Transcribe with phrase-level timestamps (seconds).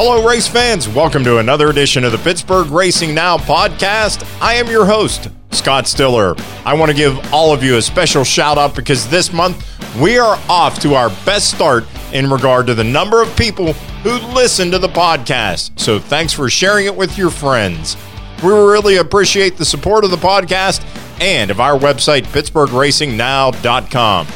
[0.00, 0.88] Hello, race fans.
[0.88, 4.24] Welcome to another edition of the Pittsburgh Racing Now podcast.
[4.40, 6.36] I am your host, Scott Stiller.
[6.64, 9.66] I want to give all of you a special shout out because this month
[10.00, 14.12] we are off to our best start in regard to the number of people who
[14.32, 15.76] listen to the podcast.
[15.80, 17.96] So thanks for sharing it with your friends.
[18.44, 20.84] We really appreciate the support of the podcast
[21.20, 24.26] and of our website, PittsburghRacingNow.com.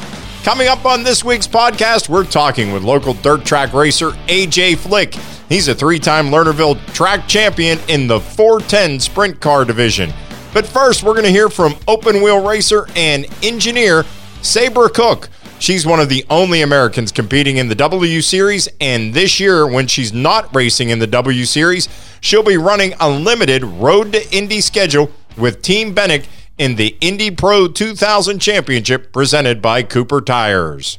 [0.42, 5.15] Coming up on this week's podcast, we're talking with local dirt track racer AJ Flick.
[5.52, 10.10] He's a three time Lernerville track champion in the 410 sprint car division.
[10.55, 14.07] But first, we're going to hear from open wheel racer and engineer
[14.41, 15.29] Sabra Cook.
[15.59, 19.88] She's one of the only Americans competing in the W Series, and this year, when
[19.88, 21.87] she's not racing in the W Series,
[22.23, 27.30] she'll be running a limited Road to Indy schedule with Team Benik in the Indy
[27.30, 30.98] Pro 2000 Championship presented by Cooper Tires.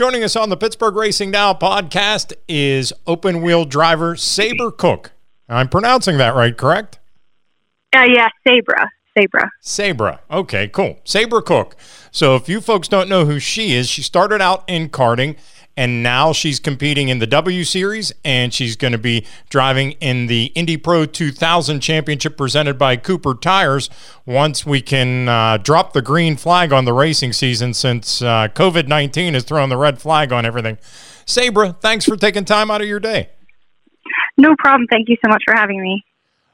[0.00, 5.12] Joining us on the Pittsburgh Racing Now podcast is open wheel driver Sabra Cook.
[5.46, 6.98] I'm pronouncing that right, correct?
[7.94, 8.90] Uh, yeah, Sabra.
[9.14, 9.50] Sabra.
[9.60, 10.20] Sabra.
[10.30, 11.00] Okay, cool.
[11.04, 11.76] Sabra Cook.
[12.10, 15.36] So if you folks don't know who she is, she started out in karting
[15.76, 20.26] and now she's competing in the W Series, and she's going to be driving in
[20.26, 23.88] the Indy Pro 2000 Championship presented by Cooper Tires
[24.26, 28.88] once we can uh, drop the green flag on the racing season since uh, COVID
[28.88, 30.78] 19 has thrown the red flag on everything.
[31.26, 33.30] Sabra, thanks for taking time out of your day.
[34.36, 34.86] No problem.
[34.90, 36.04] Thank you so much for having me.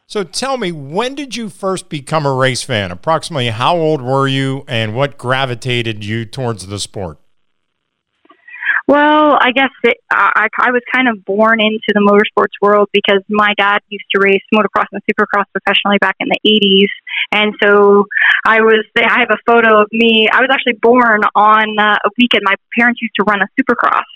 [0.08, 2.92] So tell me, when did you first become a race fan?
[2.92, 7.18] Approximately how old were you, and what gravitated you towards the sport?
[8.88, 13.20] Well, I guess it, I, I was kind of born into the motorsports world because
[13.28, 16.92] my dad used to race motocross and supercross professionally back in the 80s.
[17.32, 18.06] And so
[18.46, 20.28] I was, I have a photo of me.
[20.32, 22.42] I was actually born on uh, a weekend.
[22.44, 24.06] My parents used to run a supercross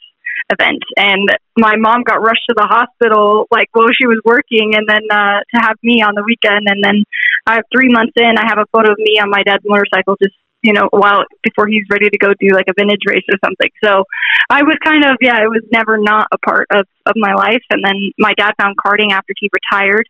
[0.53, 4.89] event and my mom got rushed to the hospital like while she was working and
[4.89, 7.05] then uh to have me on the weekend and then
[7.47, 10.17] I have three months in I have a photo of me on my dad's motorcycle
[10.21, 13.39] just you know, while before he's ready to go do like a vintage race or
[13.45, 13.71] something.
[13.83, 14.05] So
[14.51, 17.63] I was kind of, yeah, it was never not a part of, of my life.
[17.71, 20.09] And then my dad found karting after he retired.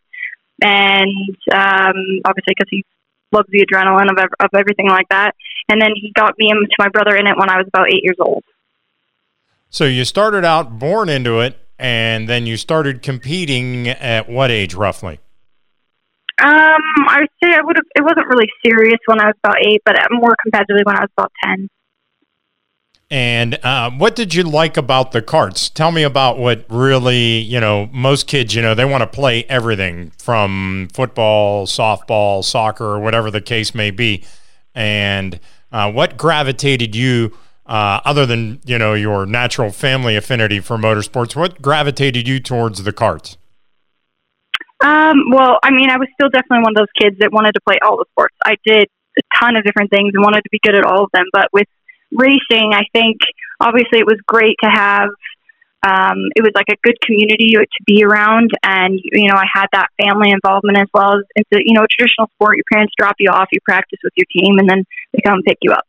[0.63, 2.85] And um, obviously, because he
[3.33, 5.35] loves the adrenaline of, of everything like that.
[5.69, 8.03] And then he got me and my brother in it when I was about eight
[8.03, 8.43] years old.
[9.69, 14.75] So you started out born into it, and then you started competing at what age
[14.75, 15.21] roughly?
[16.43, 17.85] Um, I would say I would have.
[17.95, 21.11] It wasn't really serious when I was about eight, but more competitively when I was
[21.17, 21.69] about ten.
[23.11, 25.69] And uh, what did you like about the carts?
[25.69, 29.43] Tell me about what really, you know, most kids, you know, they want to play
[29.45, 34.25] everything from football, softball, soccer, or whatever the case may be.
[34.77, 35.41] And
[35.73, 37.37] uh, what gravitated you,
[37.67, 42.85] uh, other than, you know, your natural family affinity for motorsports, what gravitated you towards
[42.85, 43.37] the carts?
[44.83, 47.61] Um, well, I mean, I was still definitely one of those kids that wanted to
[47.67, 48.35] play all the sports.
[48.45, 51.11] I did a ton of different things and wanted to be good at all of
[51.13, 51.27] them.
[51.33, 51.69] But with
[52.13, 53.19] racing, I think
[53.61, 55.11] obviously it was great to have.
[55.83, 59.67] Um, it was like a good community to be around, and you know, I had
[59.73, 62.57] that family involvement as well as it's a, you know, a traditional sport.
[62.57, 65.57] Your parents drop you off, you practice with your team, and then they come pick
[65.63, 65.85] you up.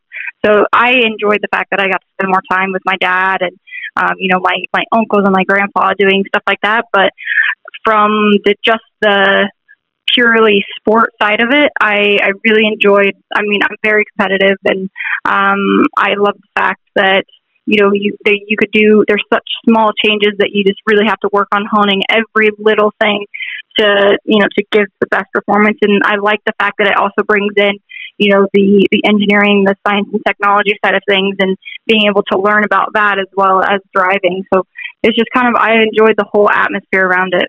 [0.45, 3.41] So I enjoyed the fact that I got to spend more time with my dad
[3.41, 3.59] and
[3.97, 6.85] um, you know my my uncles and my grandpa doing stuff like that.
[6.93, 7.11] But
[7.83, 9.49] from the just the
[10.13, 13.15] purely sport side of it, I, I really enjoyed.
[13.33, 14.89] I mean, I'm very competitive, and
[15.25, 17.25] um, I love the fact that
[17.65, 19.03] you know you that you could do.
[19.07, 22.93] There's such small changes that you just really have to work on honing every little
[22.99, 23.25] thing
[23.79, 25.77] to you know to give the best performance.
[25.81, 27.77] And I like the fact that it also brings in
[28.17, 32.23] you know the the engineering, the science and technology side of things, and being able
[32.31, 34.43] to learn about that as well as driving.
[34.53, 34.63] So
[35.03, 37.47] it's just kind of I enjoyed the whole atmosphere around it.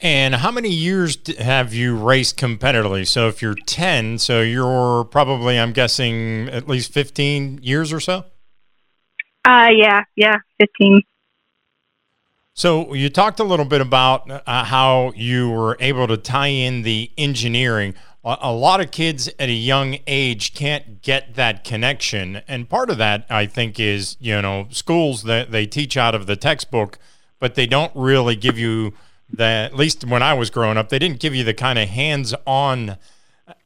[0.00, 3.06] And how many years have you raced competitively?
[3.06, 8.24] So if you're 10, so you're probably, I'm guessing, at least 15 years or so?
[9.46, 11.02] Uh, yeah, yeah, 15.
[12.54, 16.82] So you talked a little bit about uh, how you were able to tie in
[16.82, 17.94] the engineering.
[18.24, 22.90] A, a lot of kids at a young age can't get that connection, and part
[22.90, 27.00] of that I think is you know schools that they teach out of the textbook,
[27.40, 28.94] but they don't really give you
[29.36, 31.88] that at least when I was growing up, they didn't give you the kind of
[31.88, 32.96] hands-on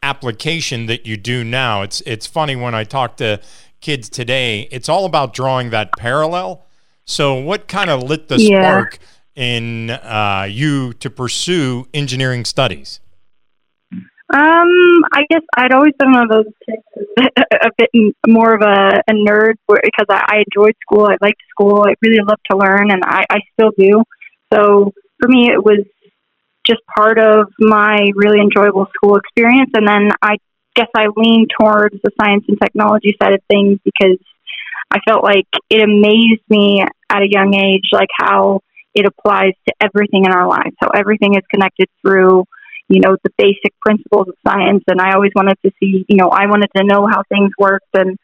[0.02, 1.82] application that you do now.
[1.82, 3.40] It's it's funny when I talk to
[3.80, 6.66] kids today, it's all about drawing that parallel.
[7.04, 8.60] So, what kind of lit the yeah.
[8.60, 8.98] spark
[9.34, 13.00] in uh, you to pursue engineering studies?
[14.30, 16.82] Um, I guess I'd always been one of those kids,
[17.62, 21.06] a bit more of a, a nerd because I, I enjoyed school.
[21.06, 21.84] I liked school.
[21.86, 24.02] I really loved to learn, and I, I still do.
[24.52, 25.84] So for me, it was
[26.66, 29.70] just part of my really enjoyable school experience.
[29.74, 30.36] And then I
[30.74, 34.18] guess I leaned towards the science and technology side of things because
[34.90, 38.60] I felt like it amazed me at a young age, like how
[38.94, 42.44] it applies to everything in our lives, how everything is connected through,
[42.88, 44.84] you know, the basic principles of science.
[44.88, 47.88] And I always wanted to see, you know, I wanted to know how things worked.
[47.94, 48.18] And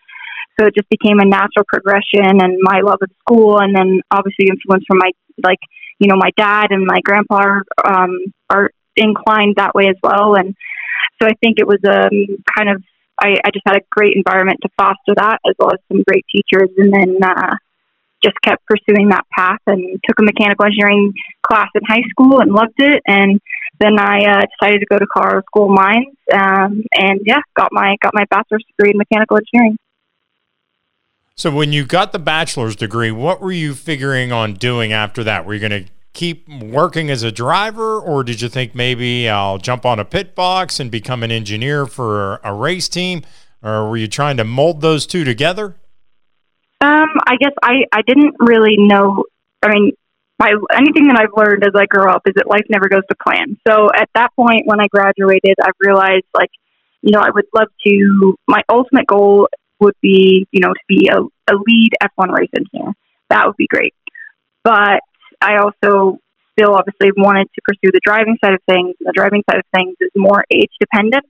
[0.58, 3.58] so it just became a natural progression and my love of school.
[3.58, 5.11] And then obviously influence from my,
[5.43, 5.61] like,
[5.99, 8.19] you know, my dad and my grandpa are, um,
[8.50, 10.35] are inclined that way as well.
[10.35, 10.55] And
[11.20, 12.82] so I think it was um, kind of,
[13.20, 16.25] I, I just had a great environment to foster that as well as some great
[16.35, 16.70] teachers.
[16.76, 17.56] And then, uh,
[18.25, 21.12] just kept pursuing that path and took a mechanical engineering
[21.46, 23.02] class in high school and loved it.
[23.06, 23.38] And
[23.79, 27.69] then I uh, decided to go to Colorado School of Mines, um, and yeah, got
[27.73, 29.76] my got my bachelor's degree in mechanical engineering.
[31.36, 35.44] So when you got the bachelor's degree, what were you figuring on doing after that?
[35.44, 39.58] Were you going to keep working as a driver, or did you think maybe I'll
[39.58, 43.22] jump on a pit box and become an engineer for a race team?
[43.64, 45.75] Or were you trying to mold those two together?
[46.81, 49.25] Um, I guess I, I didn't really know.
[49.62, 49.92] I mean,
[50.38, 53.16] my anything that I've learned as I grow up is that life never goes to
[53.16, 53.56] plan.
[53.66, 56.50] So at that point, when I graduated, I realized like,
[57.02, 58.34] you know, I would love to.
[58.46, 59.48] My ultimate goal
[59.80, 62.92] would be, you know, to be a, a lead F1 race engineer.
[63.30, 63.94] That would be great.
[64.62, 65.00] But
[65.40, 66.18] I also
[66.52, 68.94] still obviously wanted to pursue the driving side of things.
[69.00, 71.24] And the driving side of things is more age dependent.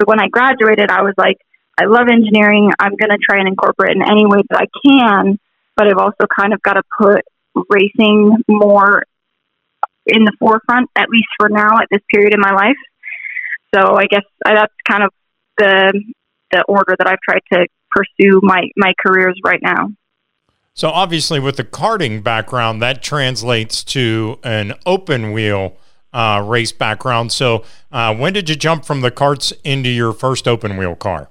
[0.00, 1.38] So when I graduated, I was like,
[1.80, 2.70] I love engineering.
[2.78, 5.38] I'm going to try and incorporate in any way that I can,
[5.76, 7.24] but I've also kind of got to put
[7.70, 9.04] racing more
[10.06, 12.76] in the forefront, at least for now, at this period in my life.
[13.74, 15.10] So I guess that's kind of
[15.58, 16.02] the
[16.52, 19.90] the order that I've tried to pursue my my careers right now.
[20.74, 25.76] So obviously, with the karting background, that translates to an open wheel
[26.12, 27.32] uh, race background.
[27.32, 31.30] So uh, when did you jump from the carts into your first open wheel car?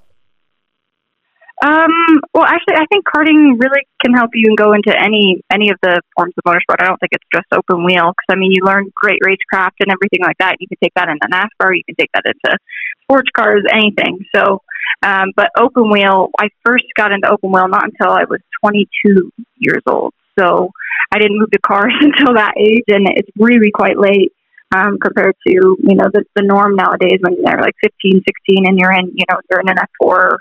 [1.63, 5.69] Um, well, actually, I think karting really can help you and go into any any
[5.69, 6.81] of the forms of motorsport.
[6.83, 9.89] I don't think it's just open wheel because I mean, you learn great racecraft and
[9.89, 10.57] everything like that.
[10.59, 12.57] You can take that into NASCAR, you can take that into
[13.03, 14.25] sports cars, anything.
[14.35, 14.59] So,
[15.03, 19.31] um, but open wheel, I first got into open wheel not until I was 22
[19.55, 20.13] years old.
[20.37, 20.69] So
[21.13, 24.33] I didn't move to cars until that age, and it's really quite late.
[24.75, 28.79] Um, compared to you know the, the norm nowadays when they're like 15 16 and
[28.79, 30.37] you're in you know you're in an f4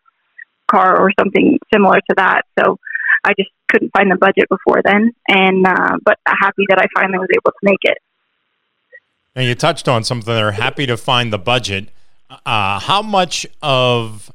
[0.73, 2.43] car or something similar to that.
[2.59, 2.79] So
[3.25, 7.19] I just couldn't find the budget before then, and uh, but happy that I finally
[7.19, 7.99] was able to make it.
[9.35, 10.53] And you touched on something there.
[10.53, 11.89] Happy to find the budget.
[12.45, 14.31] Uh, how much of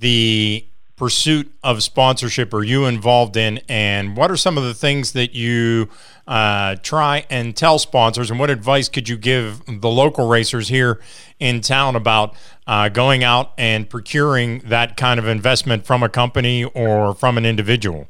[0.00, 0.64] the
[0.96, 5.34] pursuit of sponsorship are you involved in, and what are some of the things that
[5.34, 5.88] you
[6.26, 8.30] uh, try and tell sponsors?
[8.30, 11.00] And what advice could you give the local racers here
[11.40, 12.34] in town about
[12.66, 17.44] uh, going out and procuring that kind of investment from a company or from an
[17.44, 18.08] individual?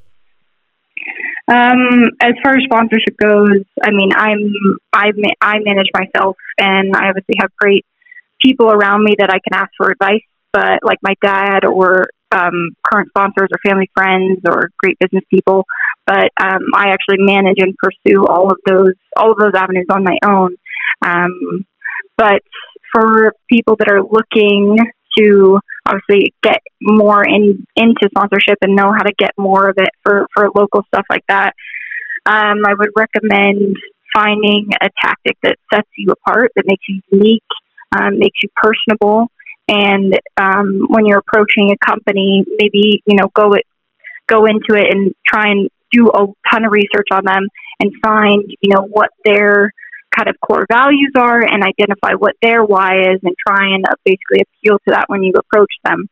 [1.49, 4.55] Um, as far as sponsorship goes, I mean, I'm
[4.93, 7.84] I I manage myself, and I obviously have great
[8.40, 10.23] people around me that I can ask for advice.
[10.52, 15.64] But like my dad or um, current sponsors or family friends or great business people,
[16.06, 20.05] but um, I actually manage and pursue all of those all of those avenues on
[20.05, 20.56] my own.
[21.05, 21.67] Um,
[22.17, 22.43] but
[22.93, 24.79] for people that are looking
[25.19, 29.91] to obviously get more in into sponsorship and know how to get more of it
[30.03, 31.55] for for local stuff like that,
[32.27, 33.77] um, I would recommend
[34.15, 37.43] finding a tactic that sets you apart, that makes you unique,
[37.98, 39.29] um, makes you personable,
[39.69, 43.67] and um, when you're approaching a company, maybe you know go it
[44.29, 47.47] go into it and try and do a ton of research on them
[47.81, 49.73] and find you know what their
[50.17, 53.95] kind of core values are and identify what their why is and try and uh,
[54.05, 56.07] basically appeal to that when you approach them.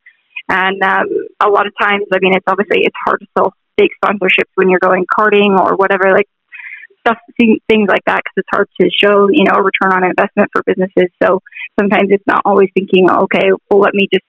[0.49, 1.07] And um,
[1.40, 4.69] a lot of times, I mean, it's obviously it's hard to sell fake sponsorships when
[4.69, 6.28] you're going karting or whatever, like
[7.00, 10.50] stuff, things like that, because it's hard to show, you know, a return on investment
[10.52, 11.11] for businesses.
[11.23, 11.40] So
[11.78, 14.25] sometimes it's not always thinking, okay, well, let me just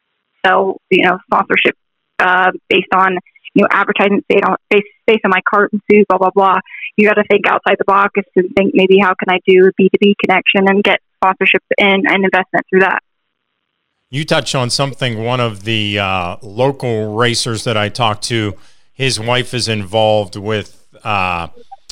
[0.45, 1.75] sell, you know, sponsorship
[2.19, 3.17] uh, based on
[3.53, 6.59] you know advertising based on based, on my cart and blah blah blah.
[6.95, 9.71] You got to think outside the box and think maybe how can I do a
[9.75, 13.03] B two B connection and get sponsorship and, and investment through that.
[14.09, 15.23] You touched on something.
[15.23, 18.55] One of the uh, local racers that I talked to,
[18.93, 20.77] his wife is involved with.
[21.03, 21.47] Uh,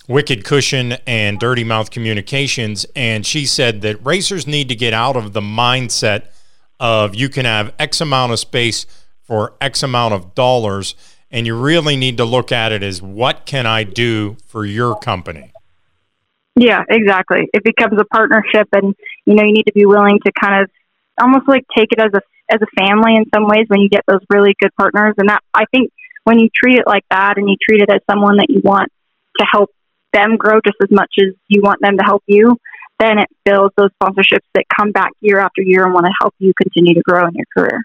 [0.09, 2.83] Wicked Cushion and Dirty Mouth Communications.
[2.95, 6.25] And she said that racers need to get out of the mindset
[6.79, 8.87] of you can have X amount of space
[9.21, 10.95] for X amount of dollars.
[11.29, 14.97] And you really need to look at it as what can I do for your
[14.97, 15.51] company?
[16.55, 17.47] Yeah, exactly.
[17.53, 20.71] It becomes a partnership, and you know you need to be willing to kind of
[21.21, 24.03] almost like take it as a as a family in some ways when you get
[24.07, 25.13] those really good partners.
[25.19, 25.91] And that I think
[26.23, 28.91] when you treat it like that, and you treat it as someone that you want
[29.37, 29.69] to help
[30.13, 32.57] them grow just as much as you want them to help you,
[32.99, 36.33] then it builds those sponsorships that come back year after year and want to help
[36.39, 37.81] you continue to grow in your career.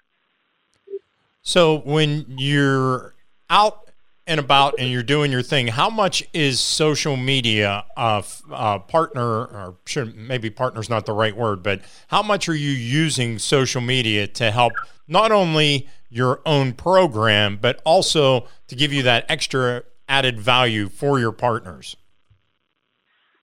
[1.42, 3.14] So when you're
[3.50, 3.84] out
[4.26, 8.54] and about and you're doing your thing, how much is social media uh, a, a
[8.54, 12.70] uh, partner, or should maybe partner's not the right word, but how much are you
[12.70, 14.72] using social media to help
[15.06, 21.18] not only your own program, but also to give you that extra added value for
[21.18, 21.96] your partners?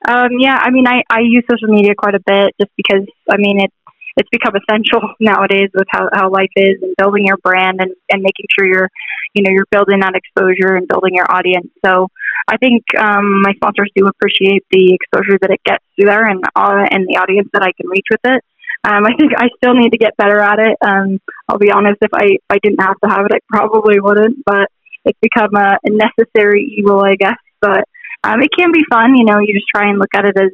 [0.08, 3.38] Um, yeah, I mean, I, I use social media quite a bit just because, I
[3.38, 3.72] mean, it,
[4.18, 8.22] it's become essential nowadays with how, how life is and building your brand and, and
[8.22, 8.90] making sure you're,
[9.34, 11.68] you know, you're building that exposure and building your audience.
[11.86, 12.08] So
[12.48, 16.44] I think um, my sponsors do appreciate the exposure that it gets through there and,
[16.56, 18.44] uh, and the audience that I can reach with it.
[18.84, 20.76] Um, I think I still need to get better at it.
[20.82, 24.00] Um, I'll be honest, if I, if I didn't have to have it, I probably
[24.00, 24.70] wouldn't, but
[25.06, 27.38] it's become a necessary evil, I guess.
[27.62, 27.86] But
[28.24, 30.52] um, it can be fun, you know, you just try and look at it as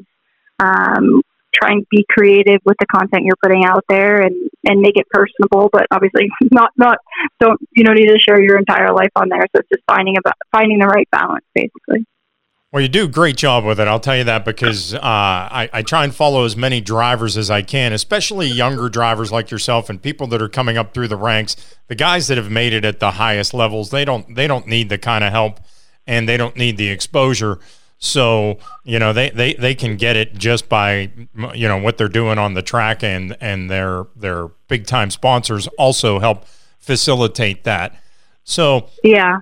[0.60, 1.22] um,
[1.54, 5.08] try and be creative with the content you're putting out there and and make it
[5.10, 6.98] personable but obviously not not
[7.40, 10.18] don't you don't need to share your entire life on there so it's just finding
[10.18, 12.06] about finding the right balance basically
[12.70, 13.88] well, you do a great job with it.
[13.88, 17.50] I'll tell you that because uh, I, I try and follow as many drivers as
[17.50, 21.16] I can, especially younger drivers like yourself and people that are coming up through the
[21.16, 21.56] ranks.
[21.88, 24.90] The guys that have made it at the highest levels, they don't they don't need
[24.90, 25.62] the kind of help
[26.08, 27.60] and they don't need the exposure
[28.00, 31.12] so you know they, they, they can get it just by
[31.56, 35.68] you know what they're doing on the track and and their their big time sponsors
[35.80, 36.46] also help
[36.80, 38.00] facilitate that.
[38.44, 39.40] So yeah,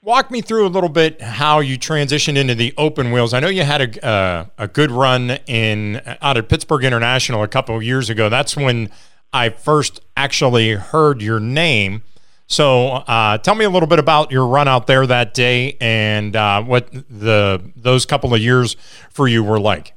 [0.00, 3.34] walk me through a little bit how you transitioned into the open wheels.
[3.34, 7.48] I know you had a uh, a good run in out at Pittsburgh International a
[7.48, 8.28] couple of years ago.
[8.28, 8.90] That's when
[9.32, 12.02] I first actually heard your name.
[12.48, 16.34] So, uh, tell me a little bit about your run out there that day and
[16.36, 18.76] uh, what the those couple of years
[19.10, 19.94] for you were like.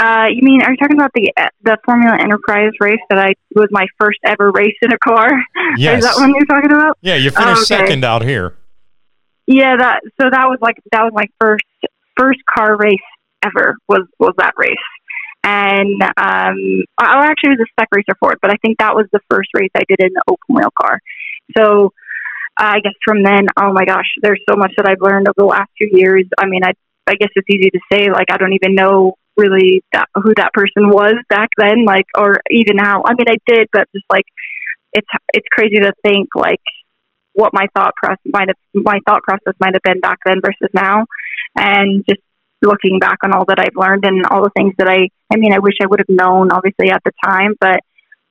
[0.00, 3.66] Uh, you mean are you talking about the the Formula Enterprise race that I was
[3.72, 5.28] my first ever race in a car?
[5.76, 5.98] Yes.
[6.04, 6.96] Is that one you're talking about?
[7.00, 7.86] Yeah, you finished oh, okay.
[7.86, 8.54] second out here.
[9.46, 11.64] Yeah, that so that was like that was my first
[12.16, 12.98] first car race
[13.42, 14.76] ever was was that race.
[15.42, 19.06] And um, I actually was a spec racer for it, but I think that was
[19.12, 21.00] the first race I did in the open wheel car.
[21.56, 21.92] So
[22.56, 25.44] I guess from then, oh my gosh, there's so much that I've learned over the
[25.44, 26.24] last few years.
[26.38, 26.72] I mean, I
[27.06, 30.52] I guess it's easy to say like I don't even know really that, who that
[30.52, 33.02] person was back then, like or even now.
[33.06, 34.26] I mean, I did, but just like
[34.92, 36.60] it's it's crazy to think like
[37.32, 40.70] what my thought process might have my thought process might have been back then versus
[40.74, 41.06] now,
[41.56, 42.20] and just
[42.60, 45.52] looking back on all that I've learned and all the things that I I mean,
[45.52, 47.80] I wish I would have known obviously at the time, but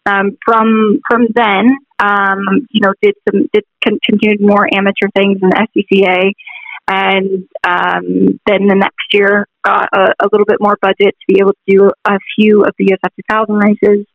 [0.05, 1.69] um, from from then,
[1.99, 6.31] um, you know, did some did continued more amateur things in the SCCA,
[6.87, 11.39] and um, then the next year got a, a, little bit more budget to be
[11.39, 14.05] able to do a few of the USF 2000 races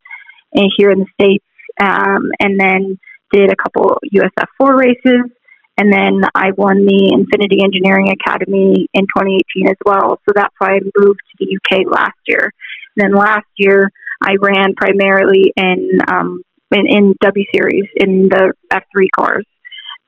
[0.52, 1.44] in, here in the states,
[1.80, 2.98] um, and then
[3.32, 5.30] did a couple USF 4 races.
[5.78, 10.20] And then I won the Infiniti Engineering Academy in 2018 as well.
[10.28, 12.52] So that's why I moved to the UK last year.
[12.96, 13.90] And then last year,
[14.22, 19.46] I ran primarily in um, in, in W Series in the F3 cars,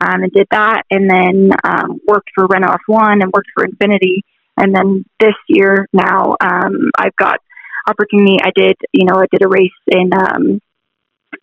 [0.00, 4.20] um, and did that, and then um, worked for Renault F1 and worked for Infiniti,
[4.56, 7.40] and then this year now um, I've got
[7.86, 8.38] opportunity.
[8.42, 10.60] I did, you know, I did a race in um,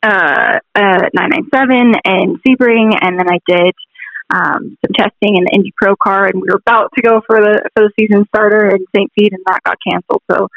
[0.04, 3.74] uh, uh, 997 and Sebring, and then I did
[4.34, 7.38] um, some testing in the Indy Pro car, and we were about to go for
[7.38, 9.12] the for the season starter in St.
[9.13, 10.24] Pete, and that got canceled.
[10.32, 10.48] So,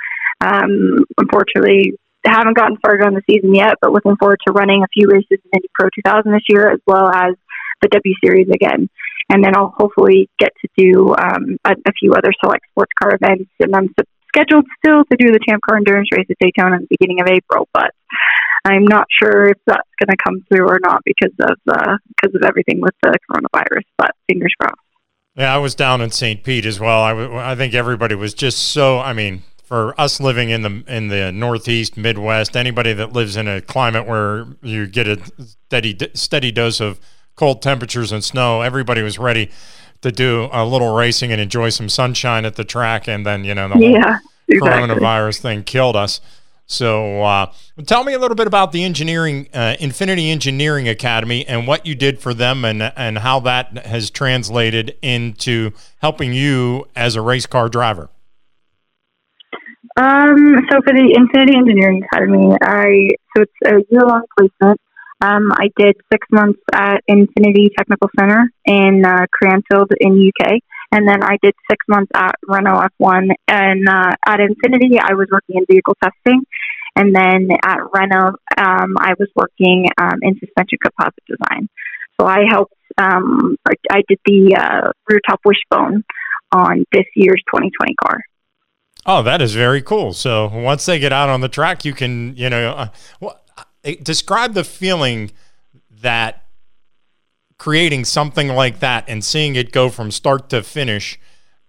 [0.40, 1.98] um, unfortunately,
[2.30, 5.28] haven't gotten started on the season yet, but looking forward to running a few races
[5.30, 7.34] in Indy Pro 2000 this year, as well as
[7.82, 8.88] the W Series again.
[9.30, 13.14] And then I'll hopefully get to do um, a, a, few other select sports car
[13.14, 13.50] events.
[13.58, 13.94] And I'm
[14.28, 17.28] scheduled still to do the Champ Car Endurance race at Daytona at the beginning of
[17.28, 17.92] April, but
[18.64, 22.34] I'm not sure if that's going to come through or not because of uh, because
[22.34, 23.84] of everything with the coronavirus.
[23.98, 24.80] But fingers crossed.
[25.36, 26.42] Yeah, I was down in St.
[26.44, 27.02] Pete as well.
[27.02, 29.00] I, w- I think everybody was just so.
[29.00, 33.48] I mean, for us living in the in the Northeast, Midwest, anybody that lives in
[33.48, 35.18] a climate where you get a
[35.66, 37.00] steady steady dose of
[37.34, 39.50] cold temperatures and snow, everybody was ready
[40.02, 43.54] to do a little racing and enjoy some sunshine at the track, and then you
[43.54, 44.58] know the yeah, exactly.
[44.58, 46.20] coronavirus thing killed us.
[46.66, 47.52] So, uh,
[47.86, 51.94] tell me a little bit about the engineering, uh, Infiniti Engineering Academy, and what you
[51.94, 57.46] did for them, and and how that has translated into helping you as a race
[57.46, 58.10] car driver.
[59.96, 64.80] Um, so for the Infiniti Engineering Academy, I so it's a year long placement.
[65.20, 70.58] Um, I did six months at Infiniti Technical Center in uh, Cranfield in UK,
[70.90, 73.28] and then I did six months at Renault F1.
[73.46, 76.42] And uh, at Infiniti, I was working in vehicle testing,
[76.96, 81.68] and then at Renault, um, I was working um, in suspension composite design.
[82.20, 82.74] So I helped.
[82.98, 83.56] Um,
[83.90, 86.02] I did the uh, rear top wishbone
[86.52, 88.20] on this year's 2020 car.
[89.06, 90.12] Oh, that is very cool.
[90.12, 92.88] So once they get out on the track, you can, you know, uh,
[93.20, 93.40] well,
[94.02, 95.30] describe the feeling
[95.90, 96.44] that
[97.58, 101.18] creating something like that and seeing it go from start to finish.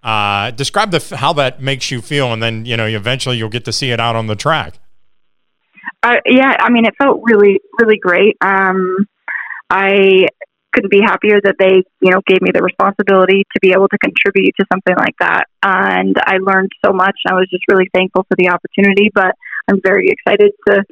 [0.04, 3.65] Uh, describe the how that makes you feel, and then you know eventually you'll get
[3.65, 4.75] to see it out on the track.
[6.04, 8.38] Uh, yeah, I mean, it felt really, really great.
[8.39, 9.08] Um,
[9.72, 10.27] I
[10.75, 13.98] couldn't be happier that they, you know, gave me the responsibility to be able to
[13.98, 15.46] contribute to something like that.
[15.63, 17.15] And I learned so much.
[17.27, 19.34] I was just really thankful for the opportunity, but
[19.70, 20.84] I'm very excited to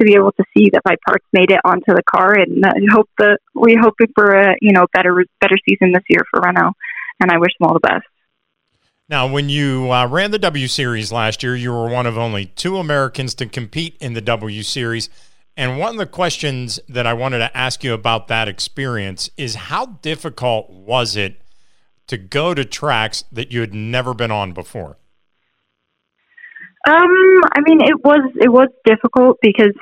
[0.00, 2.80] to be able to see that my parts made it onto the car, and I
[2.90, 6.72] hope that we hope for a you know better better season this year for Renault,
[7.20, 8.06] and I wish them all the best.
[9.08, 12.46] Now, when you uh, ran the W Series last year, you were one of only
[12.46, 15.10] two Americans to compete in the W Series.
[15.56, 19.54] And one of the questions that I wanted to ask you about that experience is
[19.54, 21.42] how difficult was it
[22.06, 24.96] to go to tracks that you had never been on before?
[26.84, 29.72] Um, I mean, it was it was difficult because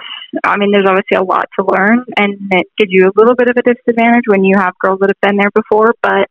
[0.44, 3.48] I mean, there's obviously a lot to learn, and it gives you a little bit
[3.48, 5.94] of a disadvantage when you have girls that have been there before.
[6.02, 6.28] But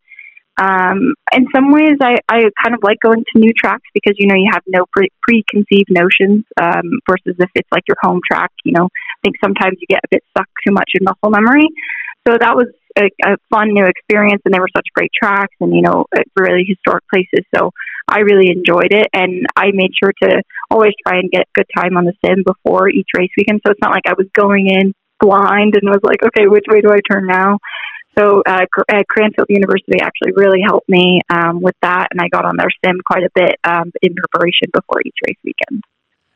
[0.60, 4.28] um, in some ways, I, I kind of like going to new tracks because you
[4.28, 8.52] know you have no pre- preconceived notions um, versus if it's like your home track.
[8.66, 11.68] You know, I think sometimes you get a bit stuck too much in muscle memory.
[12.28, 15.74] So that was a, a fun new experience, and they were such great tracks and
[15.74, 17.46] you know really historic places.
[17.56, 17.72] So
[18.10, 21.96] I really enjoyed it, and I made sure to always try and get good time
[21.96, 23.62] on the sim before each race weekend.
[23.66, 26.82] So it's not like I was going in blind and was like, okay, which way
[26.82, 27.60] do I turn now?
[28.18, 28.66] So uh,
[29.08, 33.00] Cranfield University actually really helped me um, with that, and I got on their sim
[33.06, 35.84] quite a bit um, in preparation before each race weekend.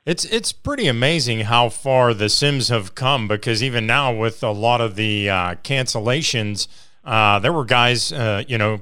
[0.05, 4.51] It's it's pretty amazing how far the Sims have come because even now with a
[4.51, 6.67] lot of the uh, cancellations,
[7.05, 8.81] uh, there were guys, uh, you know,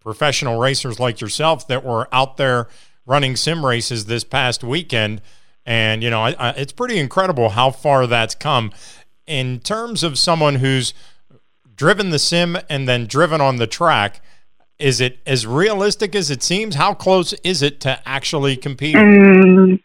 [0.00, 2.68] professional racers like yourself that were out there
[3.06, 5.20] running sim races this past weekend,
[5.66, 8.72] and you know, I, I, it's pretty incredible how far that's come.
[9.26, 10.94] In terms of someone who's
[11.82, 14.20] driven the sim and then driven on the track,
[14.78, 16.76] is it as realistic as it seems?
[16.76, 19.00] How close is it to actually competing?
[19.00, 19.80] Um,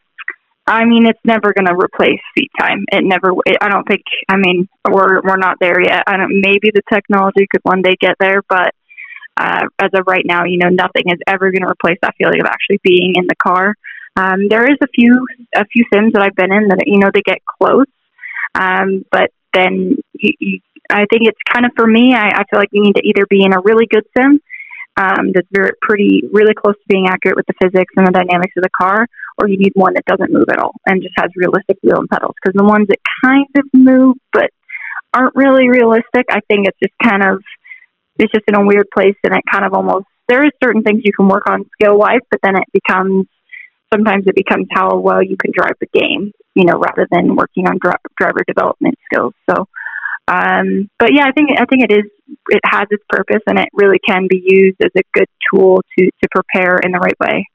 [0.68, 2.86] I mean, it's never going to replace seat time.
[2.92, 3.32] It never.
[3.48, 4.04] It, I don't think.
[4.30, 6.04] I mean, we're we're not there yet.
[6.06, 6.40] I don't.
[6.40, 8.76] Maybe the technology could one day get there, but
[9.36, 12.42] uh, as of right now, you know, nothing is ever going to replace that feeling
[12.42, 13.74] of actually being in the car.
[14.16, 17.10] Um, there is a few a few sims that I've been in that you know
[17.12, 17.90] they get close,
[18.54, 22.14] um, but then you, you, I think it's kind of for me.
[22.14, 24.40] I, I feel like you need to either be in a really good sim
[24.98, 28.54] um, that's very pretty, really close to being accurate with the physics and the dynamics
[28.58, 31.30] of the car, or you need one that doesn't move at all and just has
[31.36, 32.34] realistic wheel and pedals.
[32.42, 34.50] Because the ones that kind of move but
[35.14, 37.44] aren't really realistic, I think it's just kind of
[38.18, 41.02] it's just in a weird place, and it kind of almost there is certain things
[41.04, 43.28] you can work on skill wise, but then it becomes
[43.94, 47.68] sometimes it becomes how well you can drive the game, you know, rather than working
[47.68, 49.34] on dri- driver development skills.
[49.50, 49.68] So
[50.28, 52.12] um, but yeah, I think I think it is
[52.50, 56.06] it has its purpose and it really can be used as a good tool to
[56.06, 57.48] to prepare in the right way.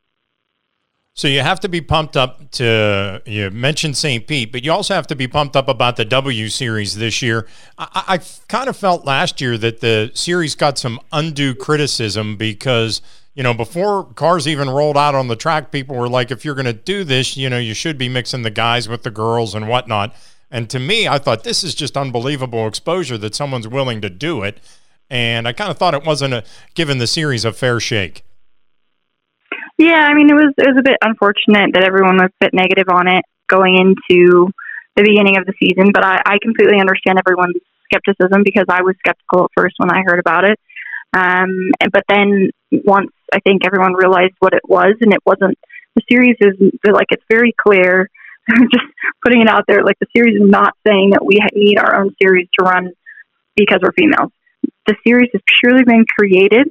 [1.14, 4.26] So you have to be pumped up to you mentioned St.
[4.26, 7.46] Pete, but you also have to be pumped up about the W series this year.
[7.76, 13.02] I, I kind of felt last year that the series got some undue criticism because
[13.34, 16.54] you know before cars even rolled out on the track, people were like, if you're
[16.54, 19.54] going to do this, you know, you should be mixing the guys with the girls
[19.54, 20.16] and whatnot.
[20.52, 24.42] And to me, I thought this is just unbelievable exposure that someone's willing to do
[24.42, 24.60] it.
[25.08, 28.22] And I kind of thought it wasn't a, given the series a fair shake.
[29.78, 32.54] Yeah, I mean, it was it was a bit unfortunate that everyone was a bit
[32.54, 34.52] negative on it going into
[34.94, 35.90] the beginning of the season.
[35.92, 37.56] But I, I completely understand everyone's
[37.88, 40.60] skepticism because I was skeptical at first when I heard about it.
[41.14, 42.50] Um, but then
[42.84, 45.58] once I think everyone realized what it was, and it wasn't
[45.96, 48.08] the series is like it's very clear
[48.72, 48.84] just
[49.24, 49.84] putting it out there.
[49.84, 52.90] Like the series is not saying that we need our own series to run
[53.56, 54.32] because we're females.
[54.86, 56.68] The series has purely been created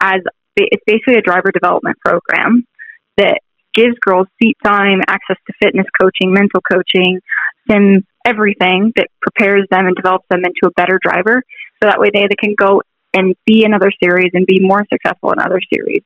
[0.00, 0.20] as
[0.56, 2.66] it's basically a driver development program
[3.16, 3.40] that
[3.74, 7.20] gives girls seat time, access to fitness coaching, mental coaching,
[7.70, 11.42] sim everything that prepares them and develops them into a better driver.
[11.82, 12.82] So that way they, they can go
[13.14, 16.02] and be in other series and be more successful in other series.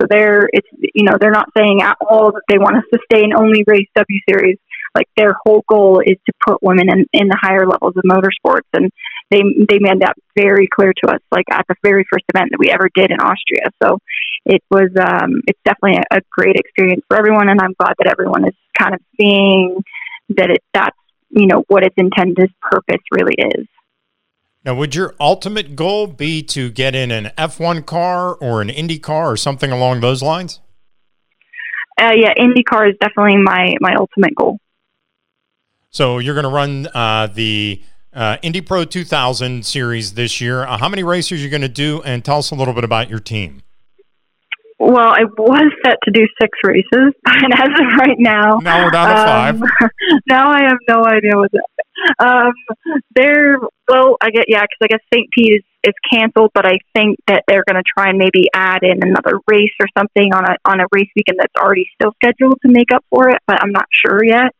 [0.00, 3.34] So they're it's you know they're not saying at all that they want to and
[3.34, 4.58] only race W Series.
[4.94, 8.68] Like their whole goal is to put women in, in the higher levels of motorsports,
[8.74, 8.90] and
[9.30, 11.20] they they made that very clear to us.
[11.30, 13.72] Like at the very first event that we ever did in Austria.
[13.82, 13.98] So
[14.44, 18.10] it was um, it's definitely a, a great experience for everyone, and I'm glad that
[18.10, 19.82] everyone is kind of seeing
[20.36, 20.96] that it that's
[21.30, 23.66] you know what its intended purpose really is.
[24.64, 28.98] Now, would your ultimate goal be to get in an F1 car or an Indy
[28.98, 30.60] car or something along those lines?
[32.00, 34.58] Uh, yeah, IndyCar is definitely my my ultimate goal.
[35.90, 37.82] So you're going to run uh, the
[38.14, 40.64] uh, Indy Pro 2000 series this year.
[40.64, 42.02] Uh, how many races are you going to do?
[42.02, 43.62] And tell us a little bit about your team.
[44.78, 48.90] Well, I was set to do six races, and as of right now, now we're
[48.90, 49.90] down to um, five.
[50.28, 51.72] now I have no idea what's happening.
[52.18, 52.52] Um,
[53.14, 53.58] they're
[53.88, 55.28] well, I get yeah, because I guess St.
[55.32, 58.82] Pete is, is canceled, but I think that they're going to try and maybe add
[58.82, 62.58] in another race or something on a on a race weekend that's already still scheduled
[62.62, 64.54] to make up for it, but I'm not sure yet.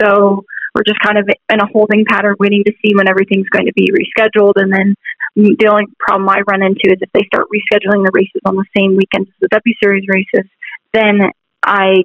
[0.00, 0.44] So
[0.78, 3.72] we're just kind of in a holding pattern, waiting to see when everything's going to
[3.74, 4.94] be rescheduled, and then
[5.34, 8.64] the only problem I run into is if they start rescheduling the races on the
[8.76, 10.48] same weekend as the W Series races,
[10.94, 11.32] then
[11.64, 12.04] I,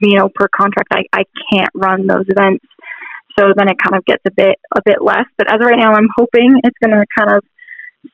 [0.00, 2.66] you know, per contract, I, I can't run those events.
[3.38, 5.26] So then it kind of gets a bit a bit less.
[5.38, 7.44] But as of right now, I'm hoping it's going to kind of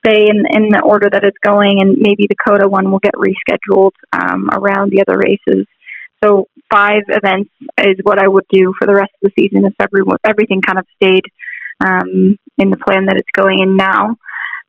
[0.05, 3.15] stay in in the order that it's going, and maybe the COTA one will get
[3.15, 5.67] rescheduled um, around the other races.
[6.23, 9.75] So five events is what I would do for the rest of the season if
[9.81, 11.25] every, everything kind of stayed
[11.85, 14.17] um, in the plan that it's going in now.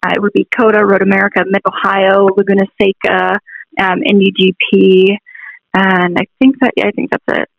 [0.06, 3.40] Uh, it would be COTA, Road America, Mid Ohio, Laguna Seca,
[3.82, 5.18] um, Indy GP,
[5.74, 7.50] and I think that yeah, I think that's it.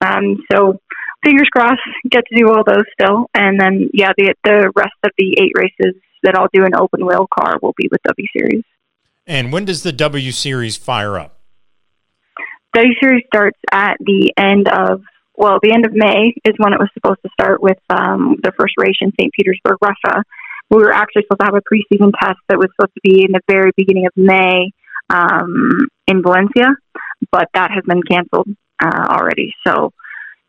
[0.00, 0.80] Um, so
[1.24, 5.10] fingers crossed, get to do all those still, and then yeah, the the rest of
[5.18, 8.64] the eight races that I'll do in open wheel car will be with W Series.
[9.26, 11.39] And when does the W Series fire up?
[12.74, 15.02] W Series starts at the end of
[15.36, 18.52] well, the end of May is when it was supposed to start with um, the
[18.58, 19.32] first race in St.
[19.32, 20.22] Petersburg, Russia
[20.70, 23.32] we were actually supposed to have a preseason test that was supposed to be in
[23.32, 24.70] the very beginning of May
[25.10, 26.70] um, in Valencia,
[27.32, 28.48] but that has been canceled
[28.82, 29.52] uh, already.
[29.66, 29.92] So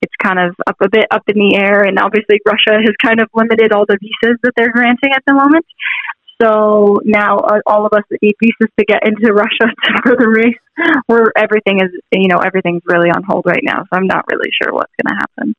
[0.02, 3.20] it's kind of up a bit up in the air, and obviously Russia has kind
[3.20, 5.66] of limited all the visas that they're granting at the moment.
[6.42, 9.74] So now uh, all of us that need visas to get into Russia
[10.04, 13.84] for the race, where everything is, you know, everything's really on hold right now.
[13.84, 15.56] So I'm not really sure what's going to happen.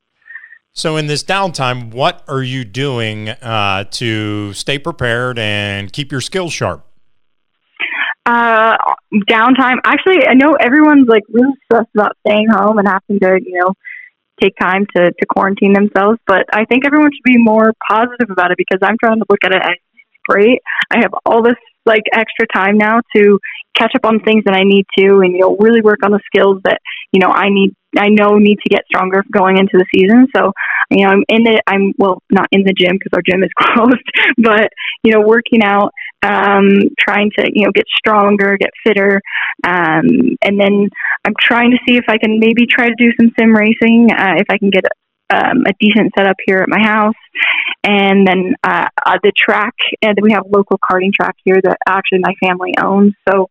[0.74, 6.22] So, in this downtime, what are you doing uh, to stay prepared and keep your
[6.22, 6.86] skills sharp?
[8.24, 8.76] Uh,
[9.28, 9.76] downtime.
[9.84, 13.74] Actually, I know everyone's like really stressed about staying home and having to, you know,
[14.40, 16.18] take time to, to quarantine themselves.
[16.26, 19.44] But I think everyone should be more positive about it because I'm trying to look
[19.44, 19.76] at it as
[20.28, 20.60] great.
[20.90, 23.38] I have all this like extra time now to
[23.76, 26.20] catch up on things that I need to and you know really work on the
[26.26, 26.78] skills that
[27.10, 30.26] you know I need I know need to get stronger going into the season.
[30.34, 30.52] So,
[30.90, 33.50] you know, I'm in the I'm well not in the gym because our gym is
[33.58, 34.02] closed,
[34.38, 34.68] but
[35.02, 39.20] you know, working out, um, trying to you know get stronger, get fitter,
[39.66, 40.88] um, and then
[41.24, 44.36] I'm trying to see if I can maybe try to do some sim racing uh,
[44.38, 44.84] if I can get
[45.30, 47.14] um, a decent setup here at my house.
[47.84, 51.78] And then uh, uh, the track, and we have a local karting track here that
[51.88, 53.14] actually my family owns.
[53.28, 53.48] So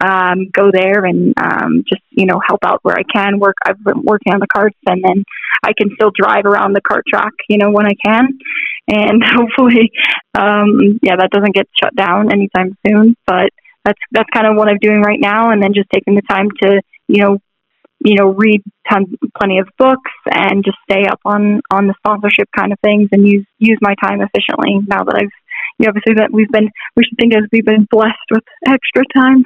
[0.00, 3.38] um, go there and um, just you know help out where I can.
[3.38, 3.56] Work.
[3.66, 5.24] I've been working on the carts, and then
[5.64, 8.38] I can still drive around the kart track, you know, when I can.
[8.88, 9.90] And hopefully,
[10.38, 13.16] um, yeah, that doesn't get shut down anytime soon.
[13.26, 13.50] But
[13.84, 16.48] that's that's kind of what I'm doing right now, and then just taking the time
[16.62, 17.38] to you know
[18.00, 22.48] you know, read tons, plenty of books and just stay up on on the sponsorship
[22.56, 24.78] kind of things and use use my time efficiently.
[24.86, 25.30] Now that I've,
[25.78, 29.02] you know, obviously that we've been, we should think as we've been blessed with extra
[29.14, 29.42] time.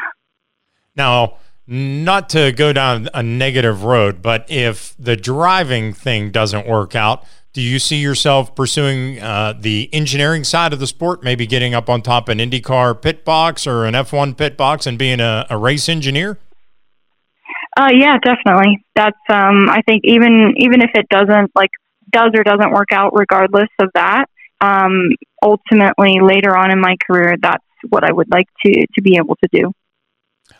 [0.95, 1.37] Now,
[1.67, 7.25] not to go down a negative road, but if the driving thing doesn't work out,
[7.53, 11.88] do you see yourself pursuing uh, the engineering side of the sport, maybe getting up
[11.88, 15.57] on top an IndyCar pit box or an F1 pit box and being a, a
[15.57, 16.38] race engineer?
[17.77, 18.85] Uh, yeah, definitely.
[18.95, 21.71] That's um, I think even even if it doesn't like
[22.11, 24.27] does or doesn't work out, regardless of that,
[24.61, 25.11] um,
[25.43, 29.37] ultimately later on in my career, that's what I would like to to be able
[29.37, 29.73] to do.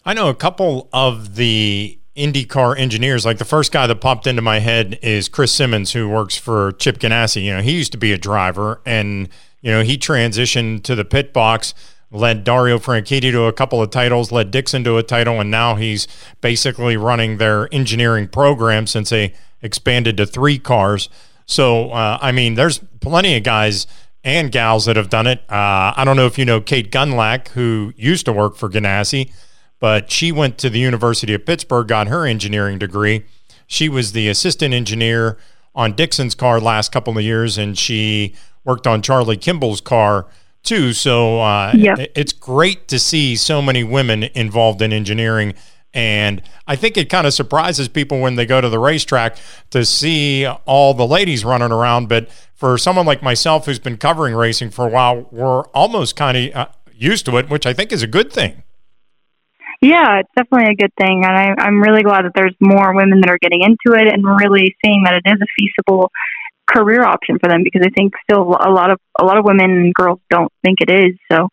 [0.05, 3.25] I know a couple of the IndyCar engineers.
[3.25, 6.73] Like the first guy that popped into my head is Chris Simmons, who works for
[6.73, 7.45] Chip Ganassi.
[7.45, 9.29] You know, he used to be a driver, and
[9.61, 11.75] you know he transitioned to the pit box
[12.13, 15.75] led Dario Franchitti to a couple of titles, led Dixon to a title, and now
[15.77, 16.07] he's
[16.41, 21.09] basically running their engineering program since they expanded to three cars.
[21.47, 23.87] So, uh, I mean, there's plenty of guys
[24.25, 25.41] and gals that have done it.
[25.51, 29.33] Uh, I don't know if you know Kate Gundlach, who used to work for Ganassi,
[29.81, 33.25] but she went to the University of Pittsburgh, got her engineering degree.
[33.67, 35.39] She was the assistant engineer
[35.75, 40.27] on Dixon's car last couple of years, and she worked on Charlie Kimball's car
[40.63, 40.93] too.
[40.93, 41.99] So uh, yep.
[42.15, 45.55] it's great to see so many women involved in engineering.
[45.95, 49.37] And I think it kind of surprises people when they go to the racetrack
[49.71, 52.09] to see all the ladies running around.
[52.09, 56.37] But for someone like myself who's been covering racing for a while, we're almost kind
[56.37, 58.63] of uh, used to it, which I think is a good thing.
[59.83, 63.21] Yeah, it's definitely a good thing, and I, I'm really glad that there's more women
[63.21, 66.13] that are getting into it and really seeing that it is a feasible
[66.73, 69.71] career option for them because I think still a lot of a lot of women
[69.71, 71.19] and girls don't think it is.
[71.31, 71.49] So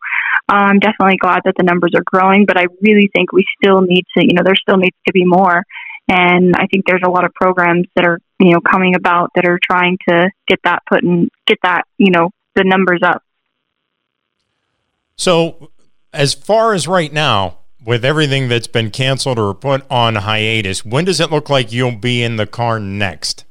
[0.48, 4.06] I'm definitely glad that the numbers are growing, but I really think we still need
[4.18, 5.64] to, you know, there still needs to be more.
[6.08, 9.46] And I think there's a lot of programs that are, you know, coming about that
[9.46, 13.22] are trying to get that put and get that, you know, the numbers up.
[15.16, 15.70] So,
[16.12, 21.06] as far as right now, with everything that's been canceled or put on hiatus, when
[21.06, 23.46] does it look like you'll be in the car next?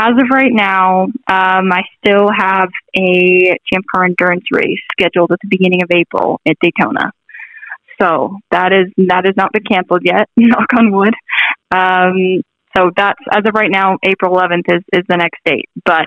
[0.00, 5.38] As of right now, um, I still have a Champ Car Endurance race scheduled at
[5.42, 7.10] the beginning of April at Daytona.
[8.00, 10.28] So that is that has not been canceled yet.
[10.36, 11.14] Knock on wood.
[11.72, 12.42] Um,
[12.76, 15.68] so that's as of right now, April 11th is, is the next date.
[15.84, 16.06] But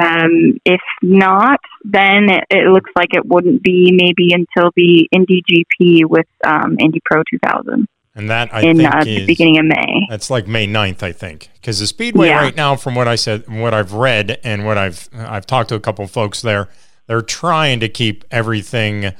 [0.00, 5.42] um, if not, then it, it, looks like it wouldn't be maybe until the Indy
[5.50, 7.88] GP with um, Indy Pro 2000.
[8.16, 10.06] And that I in think uh, is, the beginning of May.
[10.08, 12.40] That's like May 9th, I think, because the Speedway yeah.
[12.40, 15.74] right now, from what I said, what I've read, and what I've I've talked to
[15.74, 16.70] a couple of folks there,
[17.06, 19.12] they're trying to keep everything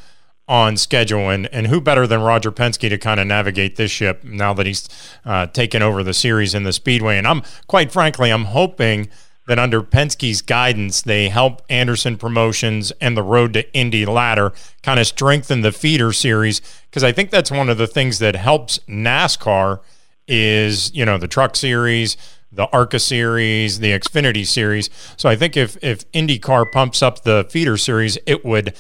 [0.49, 1.29] on schedule.
[1.29, 4.65] And and who better than Roger Penske to kind of navigate this ship now that
[4.65, 4.89] he's
[5.27, 7.19] uh, taken over the series in the Speedway?
[7.19, 9.11] And I'm quite frankly, I'm hoping
[9.47, 15.01] that under Penske's guidance, they help Andersen Promotions and the Road to Indy ladder kind
[15.01, 18.79] of strengthen the feeder series because I think that's one of the things that helps
[18.89, 19.81] NASCAR
[20.29, 22.17] is you know the Truck Series,
[22.51, 24.91] the ARCA Series, the Xfinity Series.
[25.17, 28.75] So I think if if IndyCar pumps up the feeder series, it would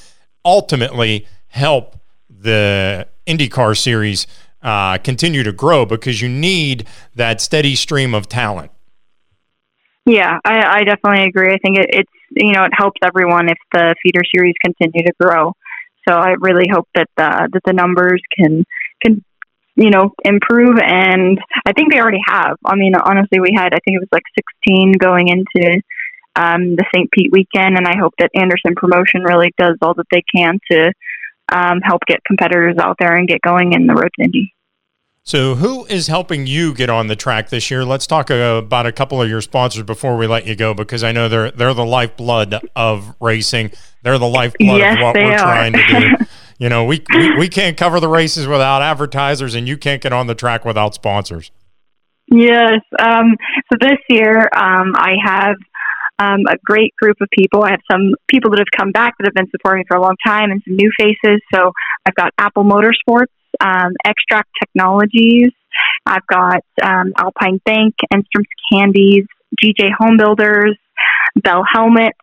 [0.44, 1.96] ultimately help
[2.28, 4.26] the IndyCar Series
[4.62, 8.72] uh, continue to grow because you need that steady stream of talent.
[10.06, 11.52] Yeah, I, I definitely agree.
[11.52, 15.12] I think it, it's you know it helps everyone if the feeder series continue to
[15.20, 15.52] grow.
[16.08, 18.64] So I really hope that the, that the numbers can
[19.04, 19.24] can
[19.74, 22.56] you know improve, and I think they already have.
[22.64, 24.22] I mean, honestly, we had I think it was like
[24.64, 25.82] 16 going into
[26.36, 27.10] um, the St.
[27.10, 30.92] Pete weekend, and I hope that Andersen Promotion really does all that they can to
[31.52, 34.55] um, help get competitors out there and get going in the road to Indy.
[35.26, 37.84] So, who is helping you get on the track this year?
[37.84, 41.02] Let's talk uh, about a couple of your sponsors before we let you go, because
[41.02, 43.72] I know they're they're the lifeblood of racing.
[44.04, 45.38] They're the lifeblood yes, of what we're are.
[45.38, 46.24] trying to do.
[46.60, 50.12] you know, we, we we can't cover the races without advertisers, and you can't get
[50.12, 51.50] on the track without sponsors.
[52.30, 52.80] Yes.
[52.96, 53.34] Um,
[53.72, 55.56] so this year, um, I have
[56.20, 57.64] um, a great group of people.
[57.64, 60.00] I have some people that have come back that have been supporting me for a
[60.00, 61.40] long time, and some new faces.
[61.52, 61.72] So
[62.06, 63.26] I've got Apple Motorsports
[63.60, 65.50] um, Extract Technologies.
[66.06, 69.26] I've got um, Alpine Bank, Enstrom's Candies,
[69.62, 70.76] GJ Home Builders,
[71.36, 72.18] Bell Helmets,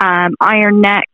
[0.00, 1.08] um, Iron Neck,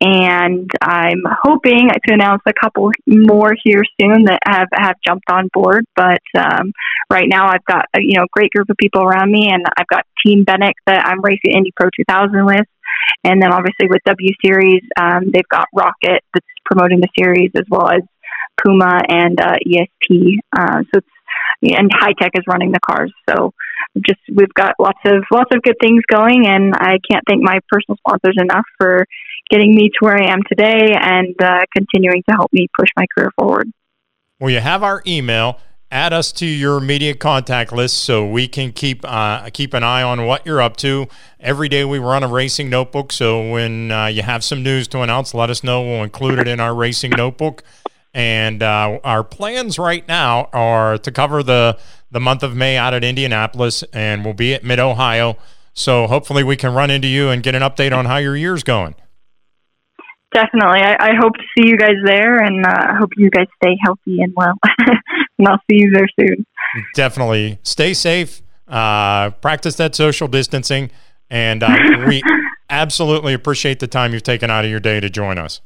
[0.00, 5.48] and I'm hoping to announce a couple more here soon that have, have jumped on
[5.52, 5.84] board.
[5.96, 6.72] But um,
[7.10, 9.86] right now, I've got a you know great group of people around me, and I've
[9.88, 12.66] got Team Benik that I'm racing Indy Pro 2000 with,
[13.24, 17.64] and then obviously with W Series, um, they've got ROKiT that's promoting the series as
[17.68, 18.02] well as
[18.62, 20.38] Puma and uh, ESP.
[20.56, 21.08] Uh, so it's
[21.62, 23.12] and Hitech is running the cars.
[23.28, 23.52] So
[24.06, 27.58] just we've got lots of lots of good things going, and I can't thank my
[27.68, 29.06] personal sponsors enough for
[29.50, 33.06] getting me to where I am today and uh, continuing to help me push my
[33.14, 33.70] career forward.
[34.40, 35.58] Well, you have our email.
[35.90, 40.02] Add us to your media contact list so we can keep uh, keep an eye
[40.02, 41.06] on what you're up to.
[41.38, 45.02] Every day we run a racing notebook, so when uh, you have some news to
[45.02, 45.82] announce, let us know.
[45.82, 47.62] We'll include it in our racing notebook.
[48.14, 51.78] And uh, our plans right now are to cover the
[52.12, 55.36] the month of May out at Indianapolis, and we'll be at Mid Ohio.
[55.72, 58.62] So hopefully we can run into you and get an update on how your year's
[58.62, 58.94] going.
[60.32, 63.46] Definitely, I, I hope to see you guys there, and uh, I hope you guys
[63.62, 64.54] stay healthy and well.
[65.38, 66.46] and I'll see you there soon.
[66.94, 68.42] Definitely, stay safe.
[68.66, 70.90] Uh, practice that social distancing,
[71.30, 72.22] and uh, we
[72.70, 75.60] absolutely appreciate the time you've taken out of your day to join us.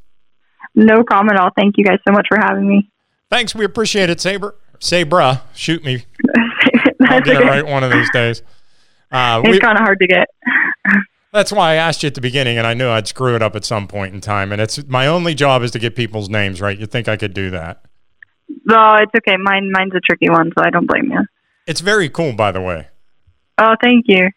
[0.79, 1.51] No problem at all.
[1.57, 2.89] Thank you guys so much for having me.
[3.31, 3.53] Thanks.
[3.53, 4.55] We appreciate it, Saber.
[4.79, 5.43] Sabra.
[5.53, 6.05] Shoot me.
[7.01, 8.43] I'll get it right one of these days.
[9.11, 10.29] Uh, it's kind of hard to get.
[11.33, 13.57] That's why I asked you at the beginning, and I knew I'd screw it up
[13.57, 14.53] at some point in time.
[14.53, 16.79] And it's my only job is to get people's names right.
[16.79, 17.85] You think I could do that?
[18.65, 19.37] No, it's okay.
[19.37, 21.27] Mine, mine's a tricky one, so I don't blame you.
[21.67, 22.87] It's very cool, by the way.
[23.59, 24.31] Oh, thank you.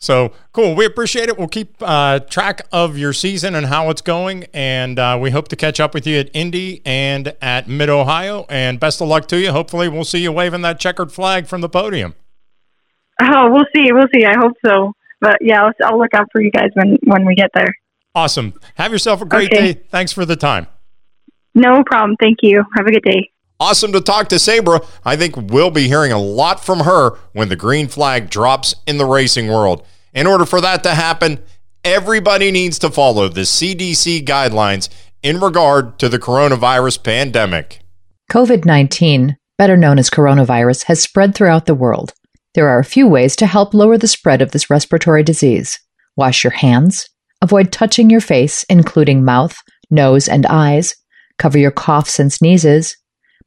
[0.00, 0.76] So cool.
[0.76, 1.36] We appreciate it.
[1.36, 5.48] We'll keep uh, track of your season and how it's going, and uh, we hope
[5.48, 8.46] to catch up with you at Indy and at Mid Ohio.
[8.48, 9.50] And best of luck to you.
[9.50, 12.14] Hopefully, we'll see you waving that checkered flag from the podium.
[13.20, 13.92] Oh, we'll see.
[13.92, 14.24] We'll see.
[14.24, 14.92] I hope so.
[15.20, 17.74] But yeah, I'll, I'll look out for you guys when when we get there.
[18.14, 18.54] Awesome.
[18.76, 19.72] Have yourself a great okay.
[19.72, 19.80] day.
[19.90, 20.68] Thanks for the time.
[21.54, 22.16] No problem.
[22.20, 22.64] Thank you.
[22.76, 23.30] Have a good day.
[23.60, 24.80] Awesome to talk to Sabra.
[25.04, 28.98] I think we'll be hearing a lot from her when the green flag drops in
[28.98, 29.84] the racing world.
[30.14, 31.42] In order for that to happen,
[31.84, 34.88] everybody needs to follow the CDC guidelines
[35.24, 37.80] in regard to the coronavirus pandemic.
[38.30, 42.14] COVID 19, better known as coronavirus, has spread throughout the world.
[42.54, 45.80] There are a few ways to help lower the spread of this respiratory disease.
[46.16, 47.08] Wash your hands,
[47.42, 49.56] avoid touching your face, including mouth,
[49.90, 50.94] nose, and eyes,
[51.38, 52.96] cover your coughs and sneezes,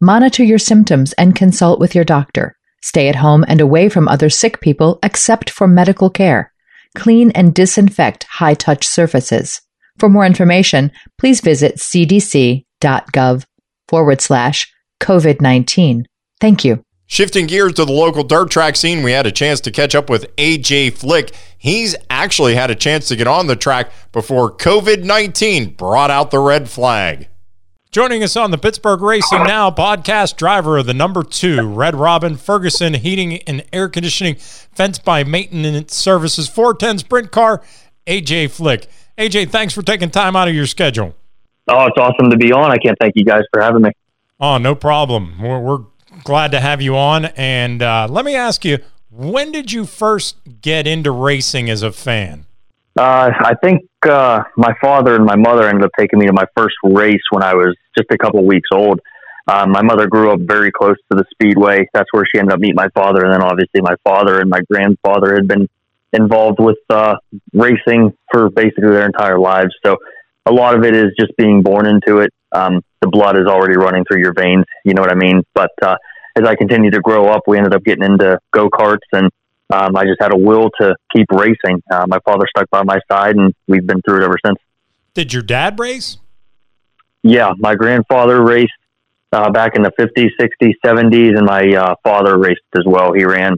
[0.03, 2.55] Monitor your symptoms and consult with your doctor.
[2.81, 6.51] Stay at home and away from other sick people except for medical care.
[6.95, 9.61] Clean and disinfect high touch surfaces.
[9.99, 13.45] For more information, please visit cdc.gov
[13.87, 16.07] forward slash COVID 19.
[16.39, 16.83] Thank you.
[17.05, 20.09] Shifting gears to the local dirt track scene, we had a chance to catch up
[20.09, 21.31] with AJ Flick.
[21.59, 26.31] He's actually had a chance to get on the track before COVID 19 brought out
[26.31, 27.27] the red flag.
[27.91, 32.38] Joining us on the Pittsburgh Racing Now podcast, driver of the number two Red Robin
[32.38, 37.62] Ferguson Heating and Air Conditioning Fenced by Maintenance Services 410 Sprint Car,
[38.08, 38.88] AJ Flick.
[39.17, 41.13] AJ, thanks for taking time out of your schedule.
[41.67, 42.71] Oh, it's awesome to be on.
[42.71, 43.91] I can't thank you guys for having me.
[44.39, 45.41] Oh, no problem.
[45.41, 45.84] We're, we're
[46.23, 47.25] glad to have you on.
[47.25, 48.77] And uh, let me ask you,
[49.10, 52.45] when did you first get into racing as a fan?
[52.97, 56.45] Uh, I think uh, my father and my mother ended up taking me to my
[56.56, 58.99] first race when I was just a couple weeks old.
[59.47, 61.88] Um, my mother grew up very close to the speedway.
[61.93, 64.62] That's where she ended up meeting my father, and then obviously my father and my
[64.69, 65.67] grandfather had been
[66.13, 67.15] involved with uh,
[67.54, 69.73] racing for basically their entire lives.
[69.86, 69.97] So
[70.45, 72.32] a lot of it is just being born into it.
[72.51, 74.65] Um, the blood is already running through your veins.
[74.86, 75.41] You know what I mean?
[75.54, 75.95] But uh,
[76.36, 79.30] as I continued to grow up, we ended up getting into go karts and
[79.71, 81.81] um, I just had a will to keep racing.
[81.91, 84.57] Uh, my father stuck by my side, and we've been through it ever since.
[85.13, 86.17] Did your dad race?
[87.23, 88.71] Yeah, my grandfather raced
[89.31, 93.13] uh, back in the 50s, 60s, 70s, and my uh, father raced as well.
[93.13, 93.57] He ran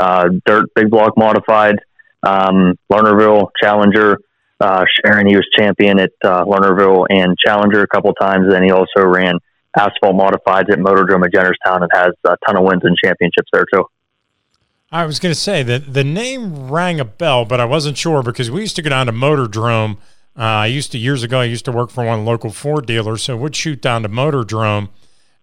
[0.00, 1.76] uh, dirt, big block modified,
[2.22, 4.18] um, Lernerville, Challenger.
[4.60, 8.50] Uh, Sharon, he was champion at uh, Lernerville and Challenger a couple times.
[8.50, 9.38] Then he also ran
[9.76, 13.48] asphalt modifieds at Motor Motordrome at Jennerstown and has a ton of wins and championships
[13.52, 13.84] there too.
[14.92, 18.22] I was going to say that the name rang a bell, but I wasn't sure
[18.22, 19.96] because we used to go down to Motordrome.
[20.36, 21.40] Uh, I used to years ago.
[21.40, 24.90] I used to work for one local Ford dealer, so would shoot down to Motordrome,